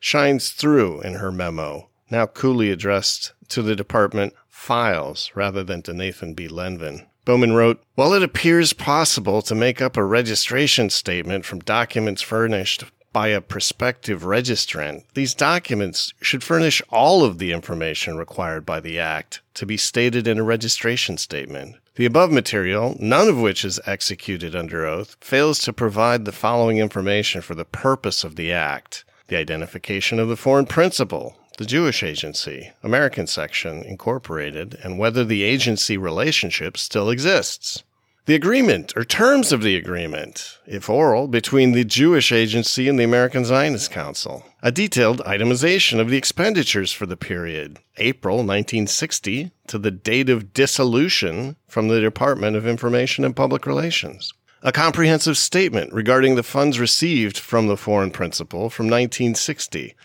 [0.00, 5.94] shines through in her memo, now coolly addressed to the department files rather than to
[5.94, 6.48] Nathan B.
[6.48, 7.06] Lenvin.
[7.24, 12.84] Bowman wrote, While it appears possible to make up a registration statement from documents furnished
[13.12, 18.98] by a prospective registrant, these documents should furnish all of the information required by the
[18.98, 21.76] Act to be stated in a registration statement.
[21.94, 26.78] The above material, none of which is executed under oath, fails to provide the following
[26.78, 32.04] information for the purpose of the Act the identification of the foreign principal, the Jewish
[32.04, 37.82] Agency, American Section, Incorporated, and whether the agency relationship still exists.
[38.26, 43.04] The agreement or terms of the agreement, if oral, between the Jewish Agency and the
[43.04, 44.44] American Zionist Council.
[44.62, 50.52] A detailed itemization of the expenditures for the period, April 1960 to the date of
[50.52, 54.32] dissolution from the Department of Information and Public Relations.
[54.62, 59.96] A comprehensive statement regarding the funds received from the foreign principal from 1960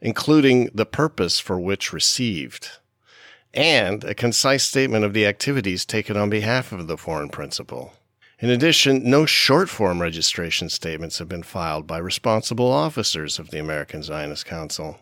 [0.00, 2.70] including the purpose for which received,
[3.52, 7.92] and a concise statement of the activities taken on behalf of the foreign principal.
[8.40, 13.60] In addition, no short form registration statements have been filed by responsible officers of the
[13.60, 14.98] American Zionist Council.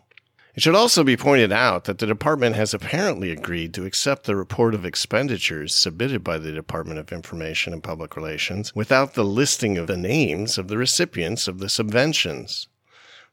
[0.55, 4.35] It should also be pointed out that the department has apparently agreed to accept the
[4.35, 9.79] report of expenditures submitted by the Department of Information and Public Relations without the listing
[9.79, 12.67] of the names of the recipients of the subventions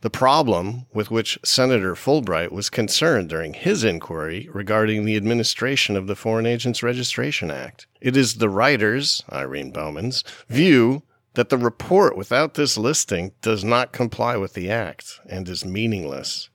[0.03, 6.07] the problem with which Senator Fulbright was concerned during his inquiry regarding the administration of
[6.07, 7.87] the Foreign Agents Registration Act.
[8.01, 11.03] It is the writer's, Irene Bowman's, view
[11.35, 16.49] that the report without this listing does not comply with the Act and is meaningless.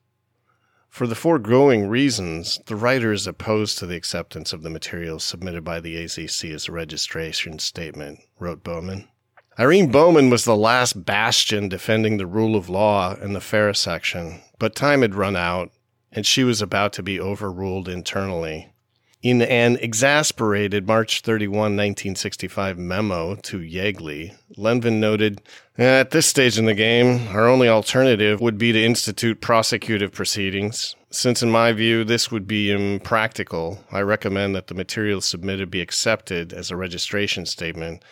[0.90, 5.64] For the foregoing reasons, the writer is opposed to the acceptance of the materials submitted
[5.64, 9.10] by the ACC as a registration statement, wrote Bowman.
[9.58, 14.42] Irene Bowman was the last bastion defending the rule of law in the FARA section,
[14.60, 15.72] but time had run out,
[16.12, 18.74] and she was about to be overruled internally.
[19.22, 25.42] In an exasperated March 31, 1965 memo to Yeagley, Lenvin noted,
[25.78, 30.98] At this stage in the game, our only alternative would be to institute prosecutive proceedings.
[31.12, 35.80] Since, in my view, this would be impractical, I recommend that the material submitted be
[35.80, 38.04] accepted as a registration statement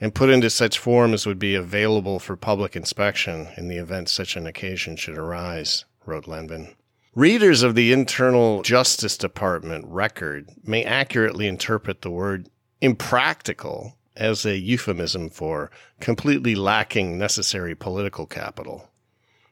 [0.00, 4.08] and put into such form as would be available for public inspection in the event
[4.08, 6.74] such an occasion should arise, wrote Lenvin.
[7.14, 12.48] Readers of the Internal Justice Department record may accurately interpret the word
[12.80, 15.70] impractical as a euphemism for
[16.00, 18.88] completely lacking necessary political capital.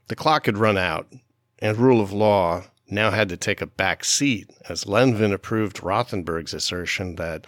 [0.07, 1.13] The clock had run out,
[1.59, 6.55] and rule of law now had to take a back seat as Lenvin approved Rothenberg's
[6.55, 7.47] assertion that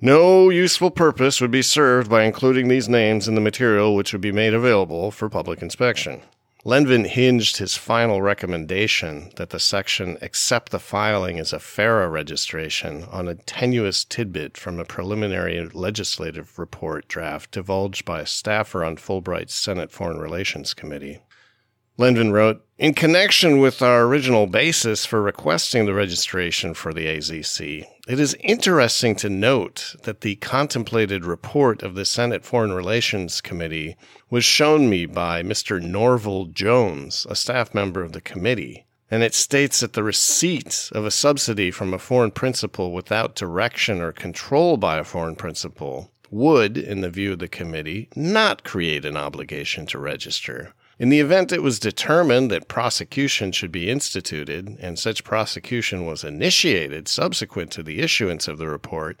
[0.00, 4.20] no useful purpose would be served by including these names in the material which would
[4.20, 6.20] be made available for public inspection.
[6.66, 13.04] Lenvin hinged his final recommendation that the section accept the filing as a FARA registration
[13.12, 18.96] on a tenuous tidbit from a preliminary legislative report draft divulged by a staffer on
[18.96, 21.20] Fulbright's Senate Foreign Relations Committee.
[21.96, 27.86] Lenvin wrote, in connection with our original basis for requesting the registration for the AZC,
[28.08, 33.96] it is interesting to note that the contemplated report of the Senate Foreign Relations Committee
[34.28, 35.80] was shown me by Mr.
[35.80, 41.06] Norvill Jones, a staff member of the committee, and it states that the receipt of
[41.06, 46.76] a subsidy from a foreign principal without direction or control by a foreign principal would,
[46.76, 50.74] in the view of the committee, not create an obligation to register.
[50.96, 56.22] In the event it was determined that prosecution should be instituted, and such prosecution was
[56.22, 59.18] initiated subsequent to the issuance of the report,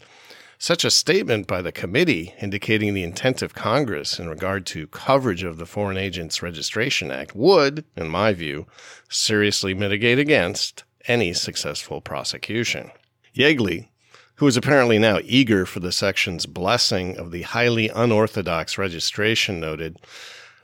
[0.56, 5.42] such a statement by the committee indicating the intent of Congress in regard to coverage
[5.42, 8.66] of the Foreign Agents Registration Act would, in my view,
[9.08, 12.92] seriously mitigate against any successful prosecution.
[13.34, 13.88] Yeagley,
[14.36, 19.98] who was apparently now eager for the section's blessing of the highly unorthodox registration, noted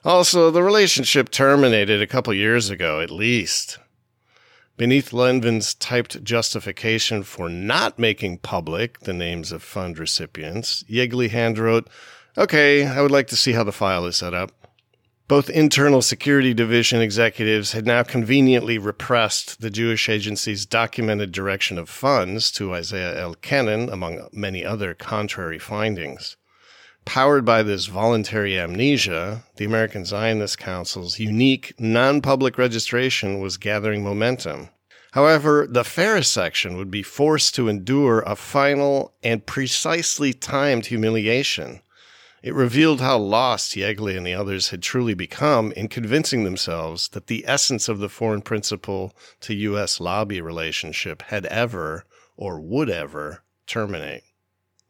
[0.05, 3.78] also, the relationship terminated a couple years ago, at least.
[4.76, 11.86] Beneath Lenvin's typed justification for not making public the names of fund recipients, Yeagley handwrote,
[12.38, 14.53] Okay, I would like to see how the file is set up.
[15.28, 21.88] Both Internal Security Division executives had now conveniently repressed the Jewish agency's documented direction of
[21.88, 23.34] funds to Isaiah L.
[23.34, 26.36] Kenen, among many other contrary findings.
[27.11, 34.04] Powered by this voluntary amnesia, the American Zionist Council's unique non public registration was gathering
[34.04, 34.68] momentum.
[35.11, 41.80] However, the FARA section would be forced to endure a final and precisely timed humiliation.
[42.44, 47.26] It revealed how lost Yeagley and the others had truly become in convincing themselves that
[47.26, 49.98] the essence of the foreign principal to U.S.
[49.98, 52.04] lobby relationship had ever,
[52.36, 54.22] or would ever, terminate.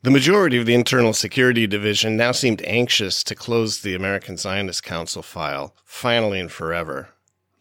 [0.02, 4.82] The majority of the Internal Security Division now seemed anxious to close the American Zionist
[4.82, 7.10] Council file, finally and forever.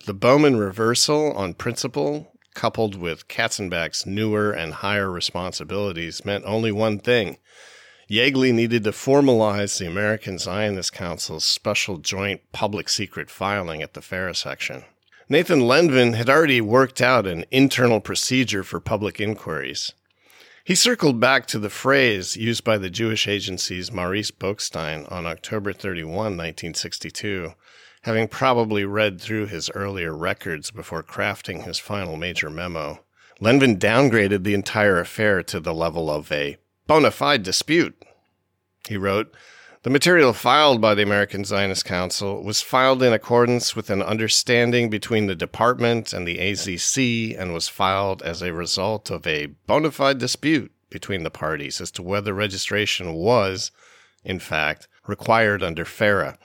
[0.06, 7.00] The Bowman reversal on principle, coupled with Katzenbach's newer and higher responsibilities, meant only one
[7.00, 7.40] thing.
[8.10, 14.02] Yeagley needed to formalize the American Zionist Council's special joint public secret filing at the
[14.02, 14.86] FARA section.
[15.28, 19.94] Nathan Lenvin had already worked out an internal procedure for public inquiries.
[20.70, 25.74] He circled back to the phrase used by the Jewish agency's Maurice Boukstein on October
[25.74, 27.56] 31, 1962,
[28.04, 33.04] having probably read through his earlier records before crafting his final major memo.
[33.42, 38.06] Lenvin downgraded the entire affair to the level of a bona fide dispute.
[38.88, 39.34] He wrote,
[39.84, 44.90] the material filed by the American Zionist Council was filed in accordance with an understanding
[44.90, 49.92] between the department and the AZC and was filed as a result of a bona
[49.92, 53.72] fide dispute between the parties as to whether registration was,
[54.26, 56.38] in fact, required under FARA.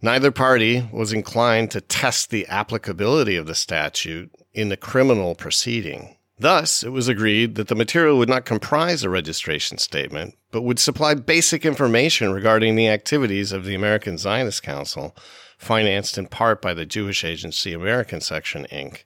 [0.00, 6.15] Neither party was inclined to test the applicability of the statute in the criminal proceeding.
[6.38, 10.78] Thus, it was agreed that the material would not comprise a registration statement, but would
[10.78, 15.16] supply basic information regarding the activities of the American Zionist Council,
[15.56, 19.04] financed in part by the Jewish Agency American Section, Inc.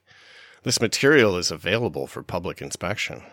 [0.63, 3.23] This material is available for public inspection.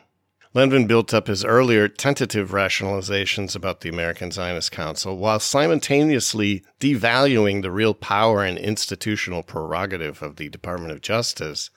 [0.54, 7.62] Lenvin built up his earlier tentative rationalizations about the American Zionist Council while simultaneously devaluing
[7.62, 11.68] the real power and institutional prerogative of the Department of Justice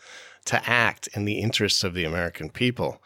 [0.46, 3.02] to act in the interests of the American people.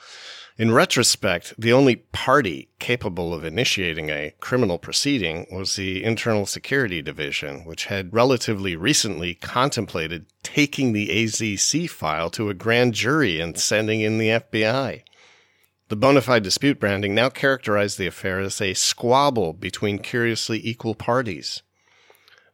[0.58, 7.02] In retrospect, the only party capable of initiating a criminal proceeding was the Internal Security
[7.02, 13.60] Division, which had relatively recently contemplated taking the AZC file to a grand jury and
[13.60, 15.04] sending in the FBI.
[15.90, 20.96] The bona fide dispute branding now characterized the affair as a squabble between curiously equal
[20.96, 21.64] parties.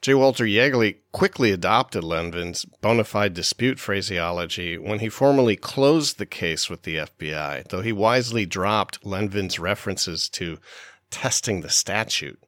[0.02, 0.16] J.
[0.16, 6.72] Walter Yeagley quickly adopted Lenvin's bona fide dispute phraseology when he formally closed the case
[6.72, 10.58] with the FBI, though he wisely dropped Lenvin's references to
[11.12, 12.42] testing the statute.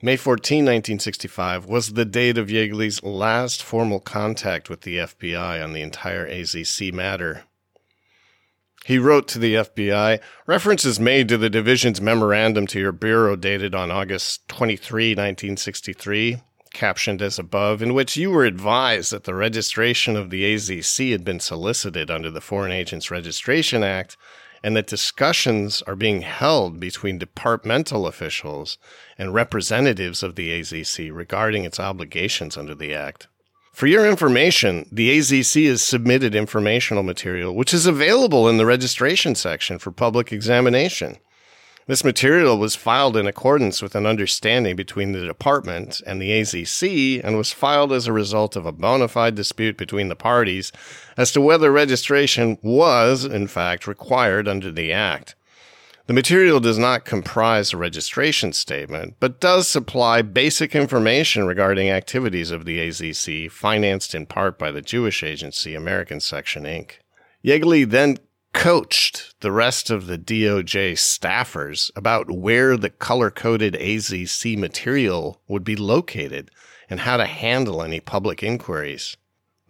[0.00, 5.72] May 14, 1965 was the date of Yeagley's last formal contact with the FBI on
[5.72, 7.42] the entire AZC matter.
[8.86, 13.74] He wrote to the FBI, references made to the division's memorandum to your bureau dated
[13.74, 16.38] on August 23, 1963,
[16.72, 21.24] captioned as above, in which you were advised that the registration of the AZC had
[21.24, 24.16] been solicited under the Foreign Agents Registration Act
[24.62, 28.78] and that discussions are being held between departmental officials
[29.18, 33.28] and representatives of the AZC regarding its obligations under the Act.
[33.80, 39.34] For your information, the AZC has submitted informational material which is available in the registration
[39.34, 41.16] section for public examination.
[41.86, 47.22] This material was filed in accordance with an understanding between the department and the AZC
[47.24, 50.72] and was filed as a result of a bona fide dispute between the parties
[51.16, 55.36] as to whether registration was, in fact, required under the Act.
[56.10, 62.50] The material does not comprise a registration statement, but does supply basic information regarding activities
[62.50, 66.94] of the AZC, financed in part by the Jewish agency American Section Inc.
[67.44, 68.16] Yeagley then
[68.52, 75.62] coached the rest of the DOJ staffers about where the color coded AZC material would
[75.62, 76.50] be located
[76.88, 79.16] and how to handle any public inquiries.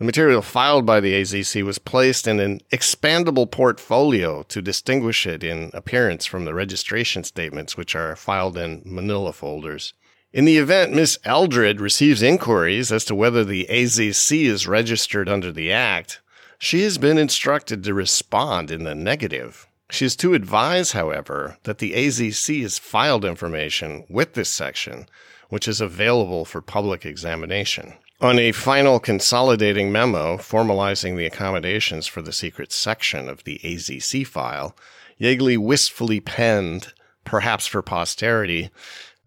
[0.01, 5.45] The material filed by the AZC was placed in an expandable portfolio to distinguish it
[5.45, 9.93] in appearance from the registration statements, which are filed in manila folders.
[10.33, 15.53] In the event Miss Eldred receives inquiries as to whether the AZC is registered under
[15.53, 16.23] the Act,
[16.59, 19.69] she has been instructed to respond in the negative.
[19.91, 25.05] She is to advise, however, that the AZC has filed information with this section,
[25.51, 27.99] which is available for public examination.
[28.23, 34.27] On a final consolidating memo formalizing the accommodations for the secret section of the AZC
[34.27, 34.77] file,
[35.19, 36.93] Yeagley wistfully penned,
[37.25, 38.71] perhaps for posterity,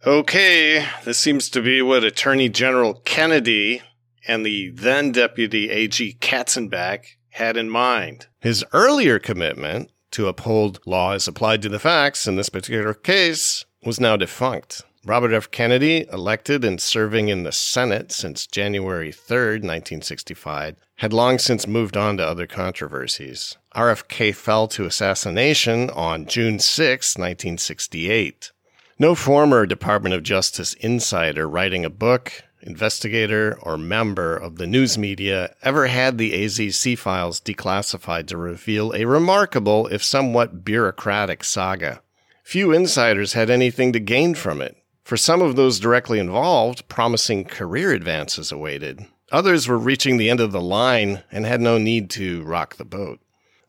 [0.05, 3.81] Okay, this seems to be what Attorney General Kennedy
[4.27, 8.27] and the then Deputy AG Katzenbach had in mind.
[8.41, 13.65] His earlier commitment to uphold law as applied to the facts in this particular case
[13.85, 14.83] was now defunct.
[15.05, 15.51] Robert F.
[15.51, 21.97] Kennedy, elected and serving in the Senate since January 3, 1965, had long since moved
[21.97, 23.57] on to other controversies.
[23.75, 28.51] RFK fell to assassination on June 6, 1968.
[28.97, 34.97] No former Department of Justice insider writing a book investigator, or member of the news
[34.97, 42.01] media ever had the AZC files declassified to reveal a remarkable, if somewhat bureaucratic saga.
[42.43, 44.77] Few insiders had anything to gain from it.
[45.03, 49.05] For some of those directly involved, promising career advances awaited.
[49.31, 52.85] Others were reaching the end of the line and had no need to rock the
[52.85, 53.19] boat.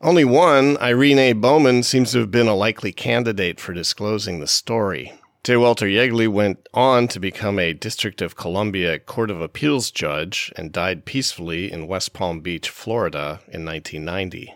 [0.00, 1.32] Only one, Irene A.
[1.32, 5.12] Bowman, seems to have been a likely candidate for disclosing the story.
[5.42, 5.56] J.
[5.56, 10.72] Walter Yeagley went on to become a District of Columbia Court of Appeals judge and
[10.72, 14.54] died peacefully in West Palm Beach, Florida in 1990.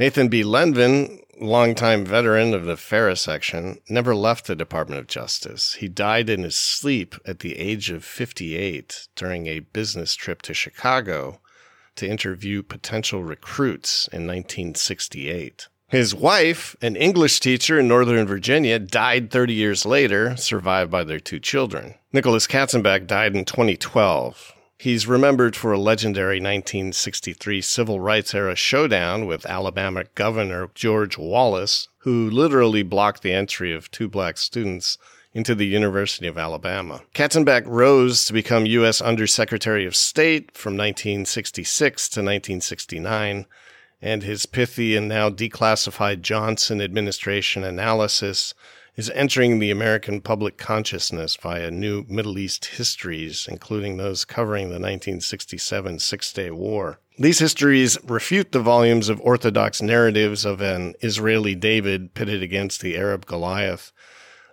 [0.00, 0.42] Nathan B.
[0.42, 5.74] Lenvin, longtime veteran of the FARA section, never left the Department of Justice.
[5.74, 10.54] He died in his sleep at the age of 58 during a business trip to
[10.54, 11.42] Chicago
[11.96, 15.68] to interview potential recruits in 1968.
[15.88, 21.20] His wife, an English teacher in Northern Virginia, died 30 years later, survived by their
[21.20, 21.96] two children.
[22.10, 24.54] Nicholas Katzenbach died in 2012.
[24.80, 31.88] He's remembered for a legendary 1963 civil rights era showdown with Alabama Governor George Wallace,
[31.98, 34.96] who literally blocked the entry of two black students
[35.34, 37.02] into the University of Alabama.
[37.12, 39.02] Katzenbach rose to become U.S.
[39.02, 43.44] Undersecretary of State from 1966 to 1969
[44.00, 48.54] and his pithy and now declassified Johnson administration analysis
[48.96, 54.74] is entering the American public consciousness via new Middle East histories, including those covering the
[54.74, 56.98] 1967 Six Day War.
[57.18, 62.96] These histories refute the volumes of orthodox narratives of an Israeli David pitted against the
[62.96, 63.92] Arab Goliath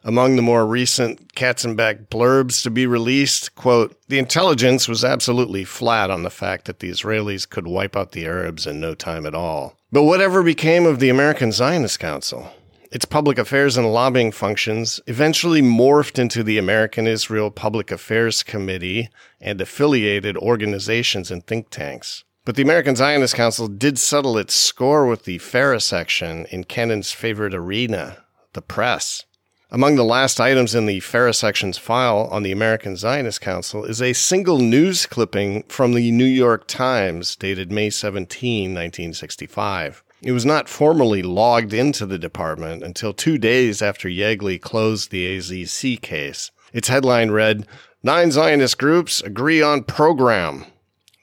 [0.08, 6.10] among the more recent Katzenbach blurbs to be released, quote, the intelligence was absolutely flat
[6.10, 9.36] on the fact that the Israelis could wipe out the Arabs in no time at
[9.36, 9.76] all.
[9.92, 12.54] But whatever became of the American Zionist Council?
[12.90, 19.10] Its public affairs and lobbying functions eventually morphed into the American Israel Public Affairs Committee
[19.42, 22.24] and affiliated organizations and think tanks.
[22.46, 27.12] But the American Zionist Council did settle its score with the FARA section in Kenen's
[27.12, 28.24] favorite arena,
[28.54, 29.26] the press.
[29.70, 34.02] Among the last items in the FARA section's file on the American Zionist Council is
[34.02, 40.04] a single news clipping from the New York Times dated May 17, 1965.
[40.22, 45.38] It was not formally logged into the department until two days after Yeagley closed the
[45.38, 46.52] AZC case.
[46.74, 47.68] Its headline read,
[48.02, 50.66] Nine Zionist groups agree on program.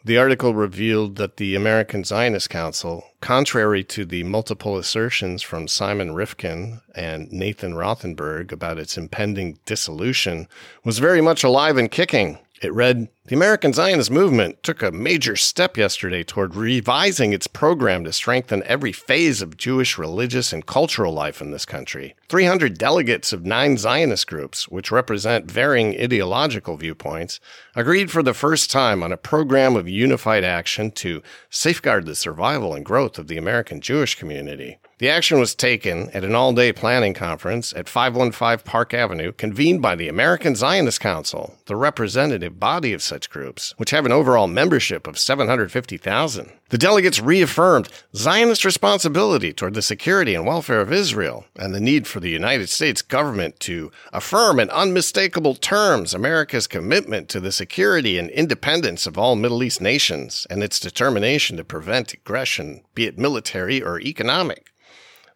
[0.04, 6.10] The article revealed that the American Zionist Council, contrary to the multiple assertions from Simon
[6.10, 10.46] Rifkind and Nathan Rothenberg about its impending dissolution,
[10.84, 12.38] was very much alive and kicking.
[12.62, 18.04] It read The American Zionist movement took a major step yesterday toward revising its program
[18.04, 22.14] to strengthen every phase of Jewish religious and cultural life in this country.
[22.28, 27.40] 300 delegates of nine Zionist groups, which represent varying ideological viewpoints,
[27.74, 32.72] agreed for the first time on a program of unified action to safeguard the survival
[32.72, 34.78] and growth of the American Jewish community.
[34.98, 39.82] The action was taken at an all day planning conference at 515 Park Avenue, convened
[39.82, 44.46] by the American Zionist Council, the representative body of such groups, which have an overall
[44.46, 46.52] membership of 750,000.
[46.68, 52.06] The delegates reaffirmed Zionist responsibility toward the security and welfare of Israel and the need
[52.06, 58.16] for the United States government to affirm in unmistakable terms America's commitment to the security
[58.16, 63.18] and independence of all Middle East nations and its determination to prevent aggression, be it
[63.18, 64.70] military or economic.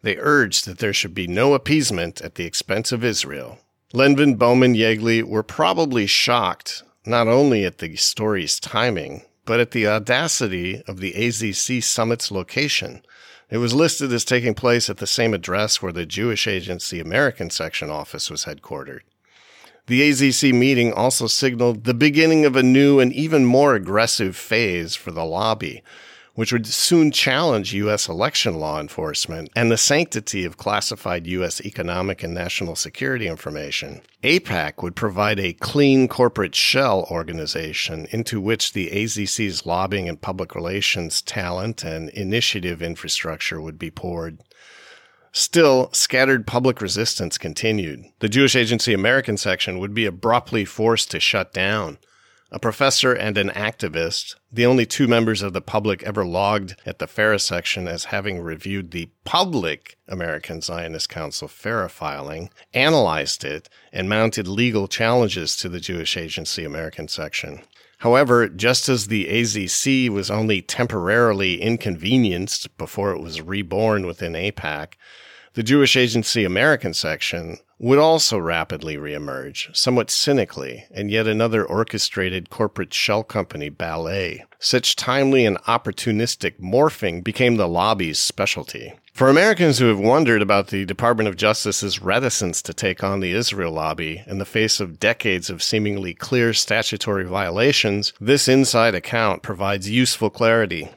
[0.02, 3.58] They urged that there should be no appeasement at the expense of Israel.
[3.92, 9.86] Lenvin, Bowman, Yeagley were probably shocked not only at the story's timing, but at the
[9.86, 13.02] audacity of the AZC summit's location.
[13.50, 17.48] It was listed as taking place at the same address where the Jewish Agency American
[17.48, 19.00] section office was headquartered.
[19.86, 24.94] The AZC meeting also signaled the beginning of a new and even more aggressive phase
[24.94, 25.82] for the lobby,
[26.38, 28.08] which would soon challenge U.S.
[28.08, 31.60] election law enforcement and the sanctity of classified U.S.
[31.62, 34.00] economic and national security information.
[34.22, 40.54] AIPAC would provide a clean corporate shell organization into which the AZC's lobbying and public
[40.54, 44.38] relations talent and initiative infrastructure would be poured.
[45.32, 48.04] Still, scattered public resistance continued.
[48.20, 51.98] The Jewish Agency American section would be abruptly forced to shut down
[52.50, 56.98] a professor and an activist, the only two members of the public ever logged at
[56.98, 63.68] the FARA section as having reviewed the public American Zionist Council FARA filing, analyzed it,
[63.92, 67.60] and mounted legal challenges to the Jewish Agency American section.
[67.98, 74.94] However, just as the AZC was only temporarily inconvenienced before it was reborn within AIPAC,
[75.54, 82.50] the Jewish Agency American section would also rapidly reemerge, somewhat cynically, and yet another orchestrated
[82.50, 84.44] corporate shell company ballet.
[84.58, 88.94] Such timely and opportunistic morphing became the lobby's specialty.
[89.12, 93.32] For Americans who have wondered about the Department of Justice's reticence to take on the
[93.32, 99.42] Israel lobby in the face of decades of seemingly clear statutory violations, this inside account
[99.42, 100.88] provides useful clarity.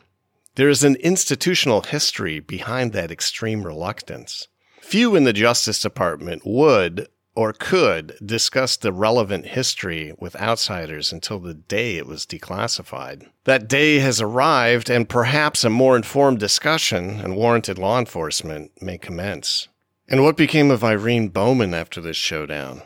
[0.56, 4.48] There is an institutional history behind that extreme reluctance.
[4.92, 11.40] Few in the Justice Department would or could discuss the relevant history with outsiders until
[11.40, 13.26] the day it was declassified.
[13.46, 18.98] That day has arrived, and perhaps a more informed discussion and warranted law enforcement may
[18.98, 19.70] commence.
[20.10, 22.82] And what became of Irene Bowman after this showdown?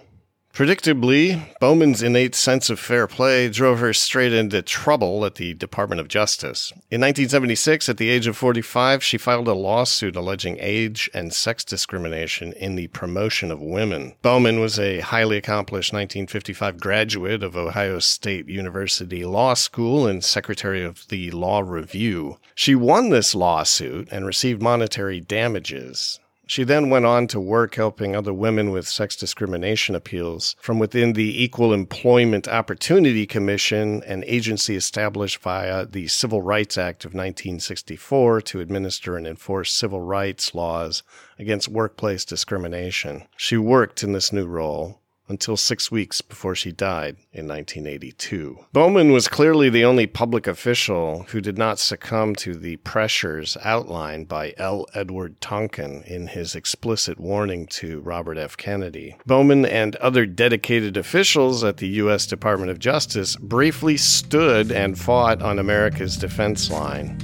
[0.55, 5.99] Predictably, Bowman's innate sense of fair play drove her straight into trouble at the Department
[5.99, 6.71] of Justice.
[6.89, 11.65] In 1976, at the age of 45, she filed a lawsuit alleging age and sex
[11.65, 14.15] discrimination in the promotion of women.
[14.21, 20.85] Bowman was a highly accomplished 1955 graduate of Ohio State University Law School and secretary
[20.85, 22.37] of the Law Review.
[22.55, 26.21] She won this lawsuit and received monetary damages.
[26.47, 31.13] She then went on to work helping other women with sex discrimination appeals from within
[31.13, 38.41] the Equal Employment Opportunity Commission, an agency established via the Civil Rights Act of 1964
[38.41, 41.01] to administer and enforce civil rights laws
[41.39, 43.23] against workplace discrimination.
[43.37, 48.59] She worked in this new role until six weeks before she died in 1982.
[48.71, 54.27] Bowman was clearly the only public official who did not succumb to the pressures outlined
[54.27, 54.85] by L.
[54.93, 58.55] Edward Tonkin in his explicit warning to Robert F.
[58.55, 59.17] Kennedy.
[59.25, 62.27] Bowman and other dedicated officials at the U.S.
[62.27, 67.17] Department of Justice briefly stood and fought on America's defense line.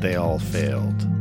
[0.00, 1.19] They all failed.